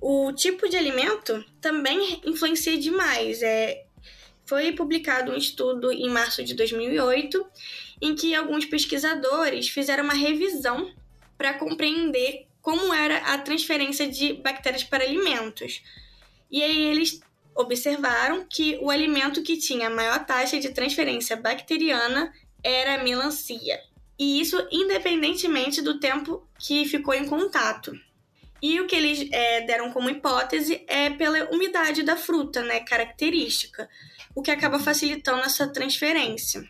O 0.00 0.32
tipo 0.32 0.68
de 0.68 0.76
alimento 0.76 1.44
também 1.60 2.20
influencia 2.24 2.78
demais. 2.78 3.42
É, 3.42 3.86
foi 4.44 4.72
publicado 4.72 5.32
um 5.32 5.36
estudo 5.36 5.90
em 5.92 6.08
março 6.10 6.44
de 6.44 6.54
2008 6.54 7.44
em 8.00 8.14
que 8.14 8.34
alguns 8.34 8.64
pesquisadores 8.64 9.68
fizeram 9.68 10.04
uma 10.04 10.14
revisão 10.14 10.92
para 11.38 11.54
compreender 11.54 12.46
como 12.60 12.92
era 12.94 13.18
a 13.18 13.38
transferência 13.38 14.08
de 14.08 14.34
bactérias 14.34 14.84
para 14.84 15.04
alimentos. 15.04 15.82
E 16.50 16.62
aí 16.62 16.84
eles 16.84 17.20
observaram 17.54 18.46
que 18.48 18.78
o 18.80 18.90
alimento 18.90 19.42
que 19.42 19.56
tinha 19.56 19.90
maior 19.90 20.24
taxa 20.24 20.58
de 20.58 20.70
transferência 20.70 21.36
bacteriana 21.36 22.32
era 22.62 23.00
a 23.00 23.04
melancia 23.04 23.80
e 24.22 24.40
isso 24.40 24.56
independentemente 24.70 25.82
do 25.82 25.98
tempo 25.98 26.46
que 26.58 26.86
ficou 26.86 27.12
em 27.12 27.26
contato. 27.26 27.92
E 28.62 28.80
o 28.80 28.86
que 28.86 28.94
eles 28.94 29.28
é, 29.32 29.62
deram 29.62 29.90
como 29.90 30.08
hipótese 30.08 30.84
é 30.86 31.10
pela 31.10 31.50
umidade 31.50 32.04
da 32.04 32.14
fruta, 32.14 32.62
né, 32.62 32.78
característica, 32.80 33.88
o 34.32 34.40
que 34.40 34.52
acaba 34.52 34.78
facilitando 34.78 35.42
essa 35.42 35.66
transferência. 35.66 36.62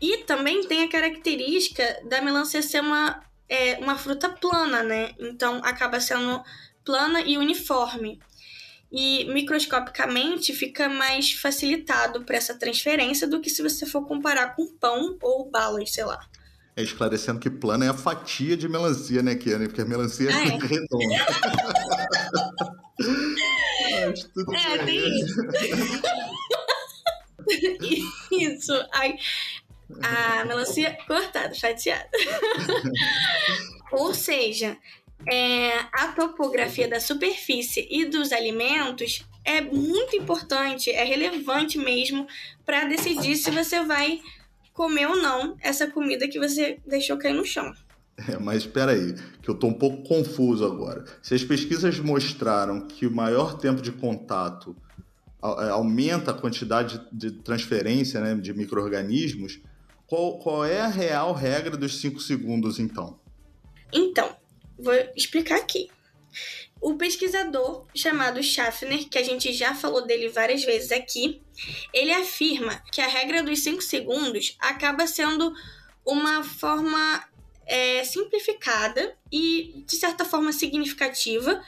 E 0.00 0.18
também 0.24 0.66
tem 0.66 0.84
a 0.84 0.88
característica 0.88 2.00
da 2.08 2.22
melancia 2.22 2.62
ser 2.62 2.80
uma, 2.80 3.22
é, 3.46 3.76
uma 3.78 3.98
fruta 3.98 4.30
plana, 4.30 4.82
né? 4.82 5.10
Então 5.18 5.60
acaba 5.64 6.00
sendo 6.00 6.42
plana 6.82 7.20
e 7.20 7.36
uniforme. 7.36 8.18
E 8.90 9.24
microscopicamente 9.32 10.54
fica 10.54 10.88
mais 10.88 11.32
facilitado 11.32 12.24
para 12.24 12.36
essa 12.36 12.54
transferência 12.54 13.28
do 13.28 13.40
que 13.40 13.50
se 13.50 13.62
você 13.62 13.84
for 13.84 14.06
comparar 14.06 14.56
com 14.56 14.66
pão 14.78 15.18
ou 15.20 15.50
balas, 15.50 15.92
sei 15.92 16.04
lá. 16.04 16.26
É, 16.74 16.82
esclarecendo 16.82 17.40
que 17.40 17.50
plana 17.50 17.84
é 17.84 17.88
a 17.88 17.94
fatia 17.94 18.56
de 18.56 18.68
melancia, 18.68 19.20
né, 19.20 19.34
Kiane? 19.34 19.66
Porque 19.66 19.82
a 19.82 19.84
melancia 19.84 20.30
ah, 20.32 20.44
é, 20.44 20.48
é 20.48 20.56
redonda. 20.62 21.26
Mas 24.08 24.24
tudo 24.24 24.54
é, 24.54 24.84
bem. 24.84 25.00
tem 25.02 25.20
isso. 25.20 25.36
isso. 28.30 28.72
Ai, 28.92 29.16
a 30.02 30.44
melancia 30.44 30.96
cortada, 31.06 31.54
fatiada. 31.54 32.08
Ou 33.92 34.14
seja, 34.14 34.76
é, 35.26 35.78
a 35.92 36.08
topografia 36.14 36.88
da 36.88 37.00
superfície 37.00 37.86
e 37.90 38.04
dos 38.04 38.32
alimentos 38.32 39.26
é 39.44 39.60
muito 39.60 40.14
importante, 40.14 40.90
é 40.90 41.04
relevante 41.04 41.78
mesmo 41.78 42.26
para 42.64 42.84
decidir 42.84 43.36
se 43.36 43.50
você 43.50 43.84
vai 43.84 44.20
comer 44.72 45.06
ou 45.06 45.16
não 45.16 45.56
essa 45.60 45.86
comida 45.88 46.28
que 46.28 46.38
você 46.38 46.78
deixou 46.86 47.18
cair 47.18 47.34
no 47.34 47.44
chão. 47.44 47.72
É, 48.28 48.38
mas 48.38 48.58
espera 48.58 48.92
aí, 48.92 49.14
que 49.42 49.48
eu 49.48 49.54
estou 49.54 49.70
um 49.70 49.74
pouco 49.74 50.02
confuso 50.02 50.64
agora. 50.64 51.04
Se 51.22 51.34
as 51.34 51.44
pesquisas 51.44 51.98
mostraram 52.00 52.86
que 52.86 53.06
o 53.06 53.10
maior 53.10 53.56
tempo 53.58 53.80
de 53.80 53.92
contato 53.92 54.76
é, 55.42 55.70
aumenta 55.70 56.32
a 56.32 56.34
quantidade 56.34 57.00
de 57.12 57.30
transferência 57.30 58.20
né, 58.20 58.34
de 58.34 58.52
micro-organismos, 58.52 59.60
qual, 60.06 60.38
qual 60.38 60.64
é 60.64 60.80
a 60.80 60.88
real 60.88 61.32
regra 61.32 61.76
dos 61.76 62.00
5 62.00 62.18
segundos, 62.20 62.78
então? 62.78 63.20
Então, 63.92 64.34
vou 64.78 64.94
explicar 65.16 65.56
aqui. 65.56 65.90
O 66.80 66.94
pesquisador 66.94 67.86
chamado 67.94 68.42
Schaffner, 68.42 69.08
que 69.08 69.18
a 69.18 69.22
gente 69.22 69.52
já 69.52 69.74
falou 69.74 70.06
dele 70.06 70.28
várias 70.28 70.64
vezes 70.64 70.92
aqui, 70.92 71.42
ele 71.92 72.12
afirma 72.12 72.82
que 72.92 73.00
a 73.00 73.08
regra 73.08 73.42
dos 73.42 73.60
5 73.64 73.82
segundos 73.82 74.56
acaba 74.60 75.06
sendo 75.06 75.52
uma 76.06 76.44
forma 76.44 77.28
é, 77.66 78.04
simplificada 78.04 79.16
e, 79.30 79.82
de 79.86 79.96
certa 79.96 80.24
forma, 80.24 80.52
significativa 80.52 81.62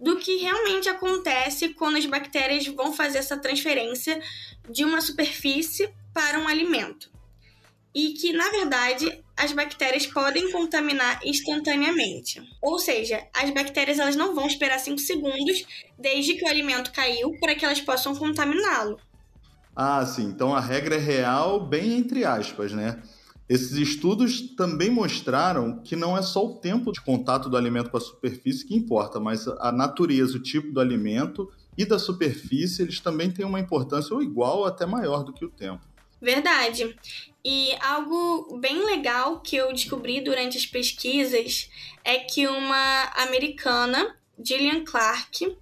do 0.00 0.16
que 0.16 0.36
realmente 0.36 0.88
acontece 0.88 1.70
quando 1.70 1.96
as 1.96 2.06
bactérias 2.06 2.66
vão 2.66 2.92
fazer 2.92 3.18
essa 3.18 3.36
transferência 3.36 4.22
de 4.68 4.84
uma 4.84 5.00
superfície 5.00 5.92
para 6.12 6.38
um 6.38 6.46
alimento. 6.46 7.10
E 7.94 8.12
que, 8.12 8.32
na 8.32 8.48
verdade, 8.50 9.23
as 9.36 9.52
bactérias 9.52 10.06
podem 10.06 10.50
contaminar 10.50 11.20
instantaneamente. 11.24 12.42
Ou 12.62 12.78
seja, 12.78 13.26
as 13.34 13.50
bactérias 13.50 13.98
elas 13.98 14.16
não 14.16 14.34
vão 14.34 14.46
esperar 14.46 14.78
5 14.78 14.98
segundos 14.98 15.64
desde 15.98 16.34
que 16.34 16.44
o 16.44 16.48
alimento 16.48 16.92
caiu 16.92 17.32
para 17.40 17.54
que 17.54 17.64
elas 17.64 17.80
possam 17.80 18.14
contaminá-lo. 18.14 18.98
Ah, 19.74 20.04
sim. 20.06 20.24
Então 20.24 20.54
a 20.54 20.60
regra 20.60 20.94
é 20.94 20.98
real, 20.98 21.66
bem 21.66 21.96
entre 21.96 22.24
aspas, 22.24 22.72
né? 22.72 23.02
Esses 23.48 23.72
estudos 23.72 24.54
também 24.54 24.88
mostraram 24.88 25.82
que 25.82 25.94
não 25.94 26.16
é 26.16 26.22
só 26.22 26.46
o 26.46 26.54
tempo 26.54 26.90
de 26.92 27.00
contato 27.02 27.50
do 27.50 27.56
alimento 27.56 27.90
com 27.90 27.96
a 27.98 28.00
superfície 28.00 28.66
que 28.66 28.74
importa, 28.74 29.20
mas 29.20 29.46
a 29.46 29.70
natureza, 29.70 30.38
o 30.38 30.42
tipo 30.42 30.72
do 30.72 30.80
alimento 30.80 31.50
e 31.76 31.84
da 31.84 31.98
superfície, 31.98 32.82
eles 32.82 33.00
também 33.00 33.30
têm 33.30 33.44
uma 33.44 33.60
importância 33.60 34.14
ou 34.14 34.22
igual 34.22 34.60
ou 34.60 34.64
até 34.64 34.86
maior 34.86 35.24
do 35.24 35.32
que 35.32 35.44
o 35.44 35.50
tempo. 35.50 35.84
Verdade. 36.20 36.96
E 37.44 37.74
algo 37.80 38.58
bem 38.58 38.84
legal 38.84 39.40
que 39.40 39.56
eu 39.56 39.72
descobri 39.72 40.20
durante 40.20 40.56
as 40.56 40.64
pesquisas 40.64 41.70
é 42.02 42.18
que 42.18 42.46
uma 42.46 43.04
americana, 43.16 44.16
Gillian 44.42 44.84
Clark, 44.84 45.56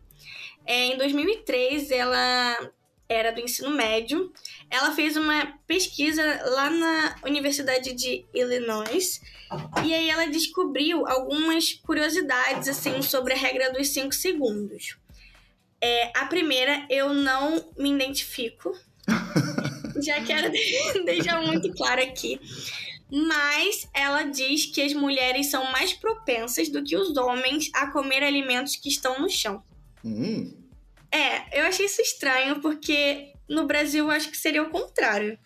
é, 0.65 0.87
em 0.87 0.97
2003, 0.97 1.91
ela 1.91 2.73
era 3.09 3.33
do 3.33 3.41
ensino 3.41 3.71
médio. 3.71 4.33
Ela 4.71 4.95
fez 4.95 5.17
uma 5.17 5.59
pesquisa 5.67 6.23
lá 6.47 6.71
na 6.71 7.17
Universidade 7.25 7.93
de 7.93 8.25
Illinois 8.33 9.21
e 9.85 9.93
aí 9.93 10.09
ela 10.09 10.27
descobriu 10.27 11.07
algumas 11.07 11.75
curiosidades 11.75 12.69
assim 12.69 13.03
sobre 13.03 13.35
a 13.35 13.37
regra 13.37 13.73
dos 13.73 13.89
5 13.89 14.13
segundos. 14.13 14.97
É, 15.81 16.13
a 16.17 16.27
primeira, 16.27 16.87
eu 16.89 17.13
não 17.13 17.73
me 17.77 17.93
identifico 17.93 18.73
já 20.01 20.23
quero 20.25 20.51
deixar 21.05 21.43
muito 21.43 21.73
claro 21.73 22.03
aqui. 22.03 22.41
Mas 23.11 23.87
ela 23.93 24.23
diz 24.23 24.67
que 24.67 24.81
as 24.81 24.95
mulheres 24.95 25.51
são 25.51 25.71
mais 25.71 25.93
propensas 25.93 26.71
do 26.71 26.83
que 26.83 26.97
os 26.97 27.17
homens 27.17 27.71
a 27.75 27.91
comer 27.91 28.23
alimentos 28.23 28.77
que 28.77 28.89
estão 28.89 29.21
no 29.21 29.29
chão. 29.29 29.63
Hum. 30.05 30.55
É, 31.11 31.61
eu 31.61 31.67
achei 31.67 31.85
isso 31.85 32.01
estranho 32.01 32.61
porque 32.61 33.33
no 33.47 33.67
Brasil 33.67 34.07
eu 34.07 34.11
acho 34.11 34.31
que 34.31 34.37
seria 34.37 34.63
o 34.63 34.71
contrário. 34.71 35.39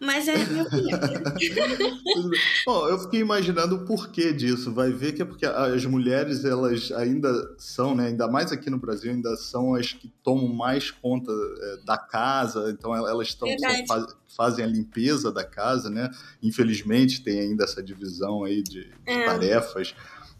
Mas 0.00 0.28
é 0.28 0.36
minha 0.46 0.62
opinião. 0.62 0.98
Bom, 2.64 2.88
eu 2.88 2.98
fiquei 3.00 3.20
imaginando 3.20 3.76
o 3.76 3.84
porquê 3.84 4.32
disso. 4.32 4.72
Vai 4.72 4.92
ver 4.92 5.12
que 5.12 5.22
é 5.22 5.24
porque 5.24 5.44
as 5.44 5.84
mulheres, 5.84 6.44
elas 6.44 6.92
ainda 6.92 7.54
são, 7.58 7.94
né? 7.94 8.08
Ainda 8.08 8.28
mais 8.28 8.52
aqui 8.52 8.70
no 8.70 8.78
Brasil, 8.78 9.10
ainda 9.10 9.36
são 9.36 9.74
as 9.74 9.92
que 9.92 10.08
tomam 10.22 10.48
mais 10.48 10.90
conta 10.90 11.32
é, 11.32 11.76
da 11.84 11.98
casa. 11.98 12.70
Então 12.70 12.94
elas 12.94 13.28
estão 13.28 13.48
faz, 13.86 14.06
fazem 14.36 14.64
a 14.64 14.68
limpeza 14.68 15.32
da 15.32 15.44
casa, 15.44 15.90
né? 15.90 16.10
Infelizmente 16.42 17.22
tem 17.22 17.40
ainda 17.40 17.64
essa 17.64 17.82
divisão 17.82 18.44
aí 18.44 18.62
de, 18.62 18.84
de 18.84 18.92
é. 19.06 19.24
tarefas. 19.24 19.94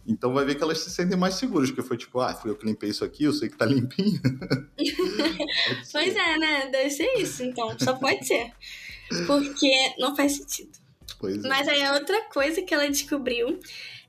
Então 0.09 0.33
vai 0.33 0.43
ver 0.43 0.55
que 0.55 0.63
elas 0.63 0.79
se 0.79 0.91
sentem 0.91 1.19
mais 1.19 1.35
seguras, 1.35 1.71
porque 1.71 1.87
foi 1.87 1.99
tipo, 1.99 2.19
ah, 2.19 2.33
fui 2.33 2.51
eu 2.51 2.57
que 2.57 2.65
limpei 2.65 2.89
isso 2.89 3.05
aqui, 3.05 3.25
eu 3.25 3.33
sei 3.33 3.51
que 3.51 3.59
tá 3.59 3.67
limpinho. 3.67 4.19
pois 5.93 6.17
é, 6.17 6.39
né? 6.39 6.71
Deve 6.71 6.89
ser 6.89 7.13
isso, 7.19 7.43
então. 7.43 7.79
Só 7.79 7.93
pode 7.93 8.27
ser. 8.27 8.51
Porque 9.27 9.95
não 9.99 10.15
faz 10.15 10.33
sentido. 10.33 10.79
Pois 11.19 11.43
é. 11.43 11.49
Mas 11.49 11.69
aí 11.69 11.83
a 11.83 11.95
outra 11.95 12.21
coisa 12.33 12.63
que 12.63 12.73
ela 12.73 12.89
descobriu 12.89 13.59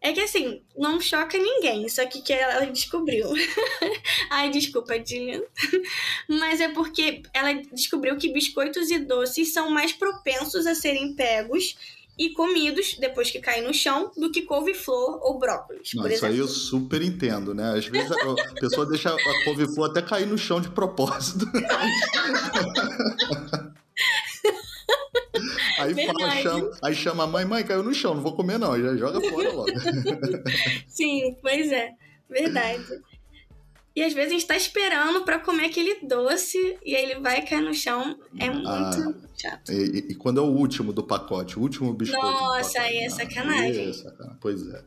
é 0.01 0.13
que 0.13 0.21
assim, 0.21 0.61
não 0.77 1.01
choca 1.01 1.37
ninguém, 1.37 1.89
só 1.89 2.05
que 2.05 2.21
que 2.21 2.31
ela 2.31 2.65
descobriu. 2.65 3.27
Ai, 4.29 4.49
desculpa, 4.49 4.97
Dillian. 4.97 5.41
Mas 6.27 6.61
é 6.61 6.69
porque 6.69 7.21
ela 7.33 7.53
descobriu 7.73 8.15
que 8.17 8.31
biscoitos 8.31 8.89
e 8.91 8.99
doces 8.99 9.51
são 9.51 9.69
mais 9.69 9.91
propensos 9.91 10.65
a 10.65 10.73
serem 10.73 11.15
pegos 11.15 11.75
e 12.17 12.31
comidos 12.31 12.97
depois 12.99 13.31
que 13.31 13.39
caem 13.39 13.63
no 13.63 13.73
chão 13.73 14.11
do 14.15 14.29
que 14.29 14.41
couve-flor 14.41 15.19
ou 15.21 15.39
brócolis. 15.39 15.93
Não, 15.93 16.05
isso 16.07 16.25
aí 16.25 16.37
eu 16.37 16.49
super 16.49 17.01
entendo, 17.01 17.53
né? 17.53 17.77
Às 17.77 17.87
vezes 17.87 18.11
a, 18.11 18.15
a 18.15 18.53
pessoa 18.55 18.85
deixa 18.85 19.09
a 19.09 19.43
couve-flor 19.45 19.89
até 19.89 20.01
cair 20.01 20.27
no 20.27 20.37
chão 20.37 20.59
de 20.59 20.69
propósito. 20.69 21.45
Aí 25.79 26.05
fala, 26.05 26.31
chama, 26.31 26.71
aí 26.81 26.95
chama 26.95 27.23
a 27.23 27.27
mãe, 27.27 27.45
mãe, 27.45 27.63
caiu 27.63 27.83
no 27.83 27.93
chão, 27.93 28.15
não 28.15 28.21
vou 28.21 28.35
comer 28.35 28.57
não, 28.59 28.79
já 28.79 28.95
joga 28.95 29.21
fora 29.21 29.51
logo. 29.53 29.71
Sim, 30.87 31.37
pois 31.41 31.71
é, 31.71 31.91
verdade. 32.29 32.85
E 33.95 34.03
às 34.03 34.13
vezes 34.13 34.31
a 34.31 34.33
gente 34.33 34.47
tá 34.47 34.55
esperando 34.55 35.23
para 35.23 35.39
comer 35.39 35.65
aquele 35.65 35.95
doce 36.05 36.77
e 36.85 36.95
aí 36.95 37.03
ele 37.03 37.19
vai 37.19 37.45
cair 37.45 37.61
no 37.61 37.73
chão. 37.73 38.17
É 38.39 38.49
muito 38.49 38.69
ah, 38.69 39.13
chato. 39.35 39.71
E, 39.71 40.11
e, 40.11 40.15
quando 40.15 40.39
é 40.39 40.43
o 40.43 40.47
último 40.47 40.93
do 40.93 41.03
pacote, 41.03 41.57
o 41.57 41.61
último 41.61 41.93
biscoito. 41.93 42.25
Nossa, 42.25 42.79
aí 42.79 42.99
é 42.99 43.09
sacanagem. 43.09 43.89
É 43.89 43.93
sacanagem. 43.93 44.37
Pois 44.39 44.65
é. 44.73 44.83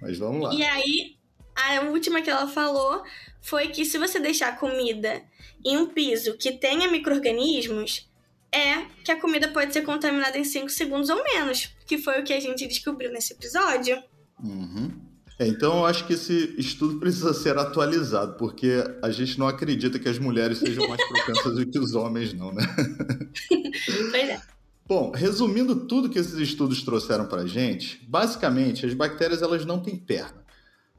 Mas 0.00 0.18
vamos 0.18 0.42
lá. 0.42 0.54
E 0.54 0.62
aí, 0.62 1.16
a 1.56 1.80
última 1.80 2.20
que 2.20 2.30
ela 2.30 2.46
falou 2.46 3.02
foi 3.40 3.68
que 3.68 3.84
se 3.84 3.98
você 3.98 4.20
deixar 4.20 4.58
comida 4.58 5.22
em 5.64 5.76
um 5.76 5.86
piso 5.86 6.36
que 6.36 6.52
tenha 6.52 6.90
micro-organismos, 6.90 8.08
é 8.54 8.86
que 9.04 9.10
a 9.10 9.20
comida 9.20 9.48
pode 9.48 9.72
ser 9.72 9.82
contaminada 9.82 10.38
em 10.38 10.44
5 10.44 10.68
segundos 10.68 11.10
ou 11.10 11.22
menos, 11.22 11.74
que 11.86 11.98
foi 11.98 12.20
o 12.20 12.24
que 12.24 12.32
a 12.32 12.40
gente 12.40 12.66
descobriu 12.66 13.10
nesse 13.10 13.32
episódio. 13.32 14.02
Uhum. 14.42 14.90
É, 15.38 15.46
então 15.48 15.78
eu 15.78 15.86
acho 15.86 16.06
que 16.06 16.12
esse 16.12 16.54
estudo 16.56 17.00
precisa 17.00 17.34
ser 17.34 17.58
atualizado, 17.58 18.34
porque 18.34 18.84
a 19.02 19.10
gente 19.10 19.38
não 19.38 19.48
acredita 19.48 19.98
que 19.98 20.08
as 20.08 20.18
mulheres 20.18 20.58
sejam 20.58 20.88
mais 20.88 21.04
propensas 21.08 21.56
do 21.56 21.66
que 21.66 21.78
os 21.78 21.94
homens, 21.94 22.32
não, 22.32 22.52
né? 22.52 22.62
pois 24.10 24.28
é. 24.28 24.40
Bom, 24.86 25.10
resumindo 25.12 25.86
tudo 25.86 26.10
que 26.10 26.18
esses 26.18 26.34
estudos 26.34 26.82
trouxeram 26.82 27.26
para 27.26 27.42
a 27.42 27.46
gente, 27.46 28.04
basicamente 28.06 28.86
as 28.86 28.94
bactérias 28.94 29.42
elas 29.42 29.64
não 29.64 29.80
têm 29.80 29.96
perna, 29.96 30.44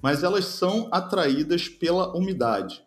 mas 0.02 0.24
elas 0.24 0.46
são 0.46 0.90
atraídas 0.92 1.70
pela 1.70 2.16
umidade. 2.18 2.84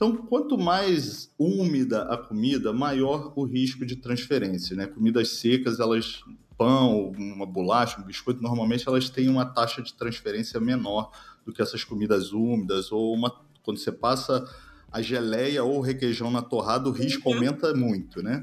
Então, 0.00 0.16
quanto 0.16 0.56
mais 0.56 1.30
úmida 1.38 2.04
a 2.04 2.16
comida, 2.16 2.72
maior 2.72 3.34
o 3.36 3.44
risco 3.44 3.84
de 3.84 3.96
transferência. 3.96 4.74
Né? 4.74 4.86
Comidas 4.86 5.32
secas, 5.32 5.78
elas 5.78 6.22
pão, 6.56 7.10
uma 7.10 7.44
bolacha, 7.44 8.00
um 8.00 8.04
biscoito, 8.04 8.42
normalmente 8.42 8.88
elas 8.88 9.10
têm 9.10 9.28
uma 9.28 9.44
taxa 9.44 9.82
de 9.82 9.92
transferência 9.92 10.58
menor 10.58 11.10
do 11.44 11.52
que 11.52 11.60
essas 11.60 11.84
comidas 11.84 12.32
úmidas, 12.32 12.90
ou 12.90 13.12
uma, 13.12 13.30
quando 13.62 13.76
você 13.76 13.92
passa 13.92 14.42
a 14.90 15.02
geleia 15.02 15.64
ou 15.64 15.82
requeijão 15.82 16.30
na 16.30 16.40
torrada, 16.40 16.88
o 16.88 16.92
risco 16.92 17.28
uhum. 17.28 17.34
aumenta 17.34 17.74
muito, 17.74 18.22
né? 18.22 18.42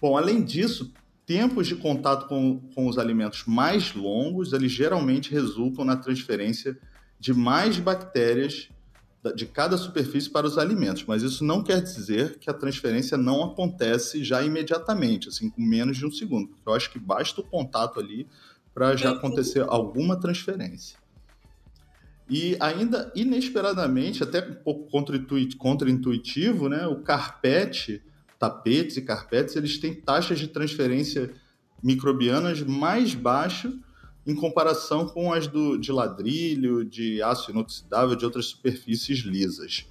Bom, 0.00 0.16
além 0.16 0.42
disso, 0.42 0.92
tempos 1.24 1.68
de 1.68 1.76
contato 1.76 2.26
com, 2.26 2.58
com 2.74 2.88
os 2.88 2.98
alimentos 2.98 3.44
mais 3.46 3.94
longos, 3.94 4.52
eles 4.52 4.72
geralmente 4.72 5.30
resultam 5.30 5.84
na 5.84 5.94
transferência 5.94 6.76
de 7.20 7.32
mais 7.32 7.78
bactérias 7.78 8.68
de 9.30 9.46
cada 9.46 9.76
superfície 9.76 10.28
para 10.28 10.46
os 10.46 10.58
alimentos, 10.58 11.04
mas 11.06 11.22
isso 11.22 11.44
não 11.44 11.62
quer 11.62 11.80
dizer 11.80 12.38
que 12.38 12.50
a 12.50 12.54
transferência 12.54 13.16
não 13.16 13.44
acontece 13.44 14.24
já 14.24 14.42
imediatamente, 14.42 15.28
assim, 15.28 15.48
com 15.48 15.62
menos 15.62 15.96
de 15.96 16.04
um 16.04 16.10
segundo. 16.10 16.50
Eu 16.66 16.74
acho 16.74 16.90
que 16.90 16.98
basta 16.98 17.40
o 17.40 17.44
contato 17.44 18.00
ali 18.00 18.26
para 18.74 18.96
já 18.96 19.12
acontecer 19.12 19.64
alguma 19.68 20.18
transferência. 20.18 20.98
E 22.28 22.56
ainda 22.58 23.12
inesperadamente, 23.14 24.22
até 24.24 24.40
um 24.40 24.54
pouco 24.54 24.88
contra-intuitivo, 24.90 26.68
né, 26.68 26.86
o 26.86 27.02
carpete, 27.02 28.02
tapetes 28.38 28.96
e 28.96 29.02
carpetes, 29.02 29.54
eles 29.54 29.78
têm 29.78 29.94
taxas 29.94 30.38
de 30.40 30.48
transferência 30.48 31.30
microbianas 31.82 32.60
mais 32.62 33.14
baixas 33.14 33.72
em 34.26 34.34
comparação 34.34 35.06
com 35.06 35.32
as 35.32 35.46
do, 35.46 35.76
de 35.76 35.90
ladrilho, 35.90 36.84
de 36.84 37.22
aço 37.22 37.50
inoxidável, 37.50 38.14
de 38.14 38.24
outras 38.24 38.46
superfícies 38.46 39.20
lisas. 39.20 39.86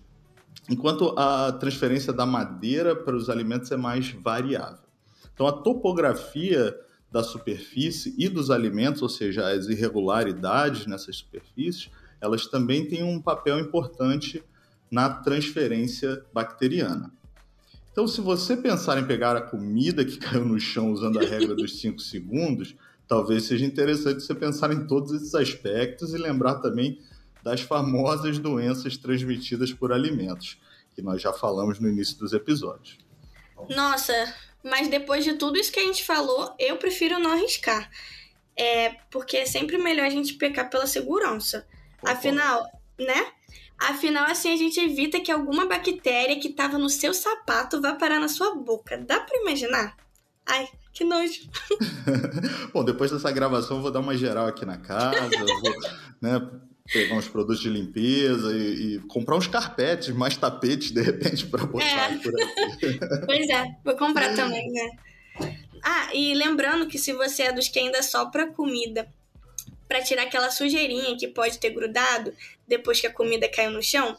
Enquanto 0.70 1.14
a 1.18 1.52
transferência 1.52 2.14
da 2.14 2.26
madeira 2.26 2.96
para 2.96 3.16
os 3.16 3.30
alimentos 3.30 3.72
é 3.72 3.78
mais 3.78 4.10
variável. 4.12 4.86
Então, 5.34 5.48
a 5.48 5.52
topografia 5.52 6.76
da 7.12 7.24
superfície 7.24 8.16
e 8.18 8.30
dos 8.30 8.50
alimentos, 8.50 9.02
ou 9.02 9.10
seja, 9.10 9.50
as 9.50 9.68
irregularidades 9.68 10.86
nessas 10.86 11.18
superfícies, 11.18 11.90
elas 12.22 12.46
também 12.46 12.88
têm 12.88 13.04
um 13.04 13.20
papel 13.20 13.60
importante 13.60 14.42
na 14.90 15.10
transferência 15.10 16.24
bacteriana. 16.34 17.12
Então, 17.92 18.08
se 18.08 18.22
você 18.22 18.56
pensar 18.56 18.98
em 18.98 19.06
pegar 19.06 19.36
a 19.36 19.42
comida 19.42 20.06
que 20.06 20.16
caiu 20.20 20.46
no 20.46 20.60
chão 20.60 20.92
usando 20.92 21.20
a 21.20 21.24
regra 21.24 21.54
dos 21.54 21.80
5 21.80 22.00
segundos, 22.00 22.76
talvez 23.08 23.44
seja 23.44 23.66
interessante 23.66 24.22
você 24.22 24.34
pensar 24.34 24.72
em 24.72 24.88
todos 24.88 25.12
esses 25.12 25.36
aspectos 25.36 26.14
e 26.14 26.18
lembrar 26.18 26.56
também 26.56 27.02
das 27.44 27.62
famosas 27.62 28.38
doenças 28.38 28.98
transmitidas 28.98 29.74
por 29.74 29.92
alimentos, 29.92 30.60
que 30.96 31.02
nós 31.02 31.22
já 31.22 31.34
falamos 31.34 31.80
no 31.80 31.90
início 31.90 32.18
dos 32.18 32.34
episódios. 32.34 32.98
Nossa, 33.70 34.14
mas 34.64 34.88
depois 34.88 35.24
de 35.24 35.34
tudo 35.34 35.58
isso 35.58 35.72
que 35.72 35.80
a 35.80 35.84
gente 35.84 36.04
falou, 36.04 36.56
eu 36.60 36.78
prefiro 36.78 37.20
não 37.20 37.32
arriscar. 37.32 37.90
É, 38.56 38.96
porque 39.10 39.38
é 39.38 39.46
sempre 39.46 39.78
melhor 39.78 40.06
a 40.06 40.10
gente 40.10 40.36
pecar 40.36 40.70
pela 40.70 40.86
segurança. 40.86 41.66
Afinal, 42.04 42.66
né? 43.00 43.32
Afinal, 43.80 44.26
assim 44.26 44.54
a 44.54 44.56
gente 44.56 44.80
evita 44.80 45.20
que 45.20 45.32
alguma 45.32 45.66
bactéria 45.66 46.40
que 46.40 46.50
estava 46.50 46.78
no 46.78 46.90
seu 46.90 47.14
sapato 47.14 47.82
vá 47.82 47.96
parar 47.96 48.20
na 48.20 48.28
sua 48.28 48.54
boca. 48.56 48.98
Dá 48.98 49.20
para 49.20 49.42
imaginar? 49.42 49.98
Ai, 50.46 50.68
que 50.94 51.04
nojo. 51.04 51.50
Bom, 52.74 52.84
depois 52.84 53.12
dessa 53.12 53.32
gravação 53.32 53.78
eu 53.78 53.82
vou 53.82 53.92
dar 53.92 54.00
uma 54.00 54.18
geral 54.18 54.48
aqui 54.48 54.66
na 54.66 54.78
casa, 54.78 55.30
vou 55.30 55.74
né, 56.22 56.50
pegar 56.92 57.16
uns 57.16 57.28
produtos 57.28 57.62
de 57.62 57.70
limpeza 57.70 58.56
e, 58.56 58.96
e, 58.96 59.00
comprar 59.08 59.38
uns 59.38 59.48
carpetes, 59.48 60.10
mais 60.10 60.36
tapetes, 60.36 60.92
de 60.92 61.02
repente, 61.02 61.46
para 61.46 61.66
botar 61.66 61.86
é. 61.86 62.18
por 62.18 62.34
aqui. 62.42 63.00
Pois 63.26 63.50
é, 63.50 63.66
vou 63.84 63.96
comprar 63.96 64.36
também, 64.36 64.70
né? 64.72 64.90
Ah, 65.84 66.10
e 66.14 66.34
lembrando 66.34 66.88
que 66.88 66.98
se 66.98 67.14
você 67.14 67.44
é 67.44 67.54
dos 67.54 67.68
que 67.68 67.80
ainda 67.80 68.04
sopra 68.04 68.48
comida 68.48 69.08
para 69.88 70.02
tirar 70.02 70.24
aquela 70.24 70.52
sujeirinha 70.52 71.18
que 71.18 71.28
pode 71.28 71.58
ter 71.58 71.72
grudado 71.72 72.34
depois 72.68 73.02
que 73.02 73.08
a 73.08 73.14
comida 73.14 73.50
caiu 73.50 73.72
no 73.72 73.82
chão, 73.82 74.16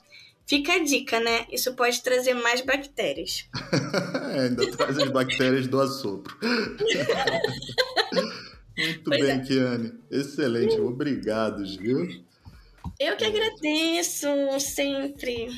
Fica 0.46 0.74
a 0.74 0.78
dica, 0.80 1.20
né? 1.20 1.46
Isso 1.50 1.74
pode 1.74 2.02
trazer 2.02 2.34
mais 2.34 2.60
bactérias. 2.60 3.48
ainda 4.38 4.70
traz 4.72 4.98
as 4.98 5.10
bactérias 5.10 5.66
do 5.66 5.80
assopro. 5.80 6.36
Muito 8.76 9.04
pois 9.04 9.20
bem, 9.20 9.30
é. 9.30 9.38
Kiane. 9.40 9.92
Excelente. 10.10 10.80
Obrigado, 10.80 11.62
viu? 11.78 12.08
Eu 12.98 13.16
que 13.16 13.24
agradeço, 13.24 14.26
sempre. 14.60 15.48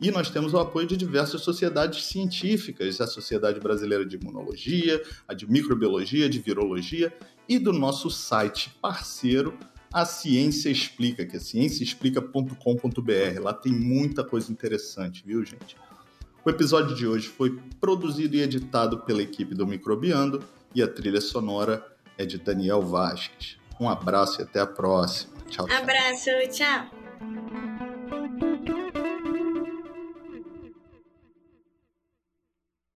E 0.00 0.10
nós 0.10 0.30
temos 0.30 0.54
o 0.54 0.58
apoio 0.58 0.86
de 0.86 0.96
diversas 0.96 1.42
sociedades 1.42 2.06
científicas, 2.06 3.02
a 3.02 3.06
Sociedade 3.06 3.60
Brasileira 3.60 4.06
de 4.06 4.16
Imunologia, 4.16 5.02
a 5.28 5.34
de 5.34 5.50
Microbiologia, 5.50 6.26
de 6.26 6.38
Virologia 6.38 7.14
e 7.46 7.58
do 7.58 7.72
nosso 7.72 8.08
site 8.08 8.74
parceiro, 8.80 9.58
a 9.92 10.06
Ciência 10.06 10.70
Explica, 10.70 11.26
que 11.26 11.36
é 11.36 11.38
cienciaexplica.com.br. 11.38 13.42
Lá 13.42 13.52
tem 13.52 13.72
muita 13.72 14.24
coisa 14.24 14.50
interessante, 14.50 15.22
viu, 15.24 15.44
gente? 15.44 15.76
O 16.42 16.48
episódio 16.48 16.96
de 16.96 17.06
hoje 17.06 17.28
foi 17.28 17.60
produzido 17.78 18.36
e 18.36 18.40
editado 18.40 19.00
pela 19.00 19.22
equipe 19.22 19.54
do 19.54 19.66
Microbiando 19.66 20.42
e 20.74 20.82
a 20.82 20.88
trilha 20.88 21.20
sonora 21.20 21.84
é 22.16 22.24
de 22.24 22.38
Daniel 22.38 22.82
Vasques. 22.82 23.56
Um 23.80 23.88
abraço 23.88 24.40
e 24.40 24.44
até 24.44 24.60
a 24.60 24.66
próxima. 24.66 25.32
Tchau. 25.48 25.66
Abraço, 25.70 26.30
tchau. 26.50 27.01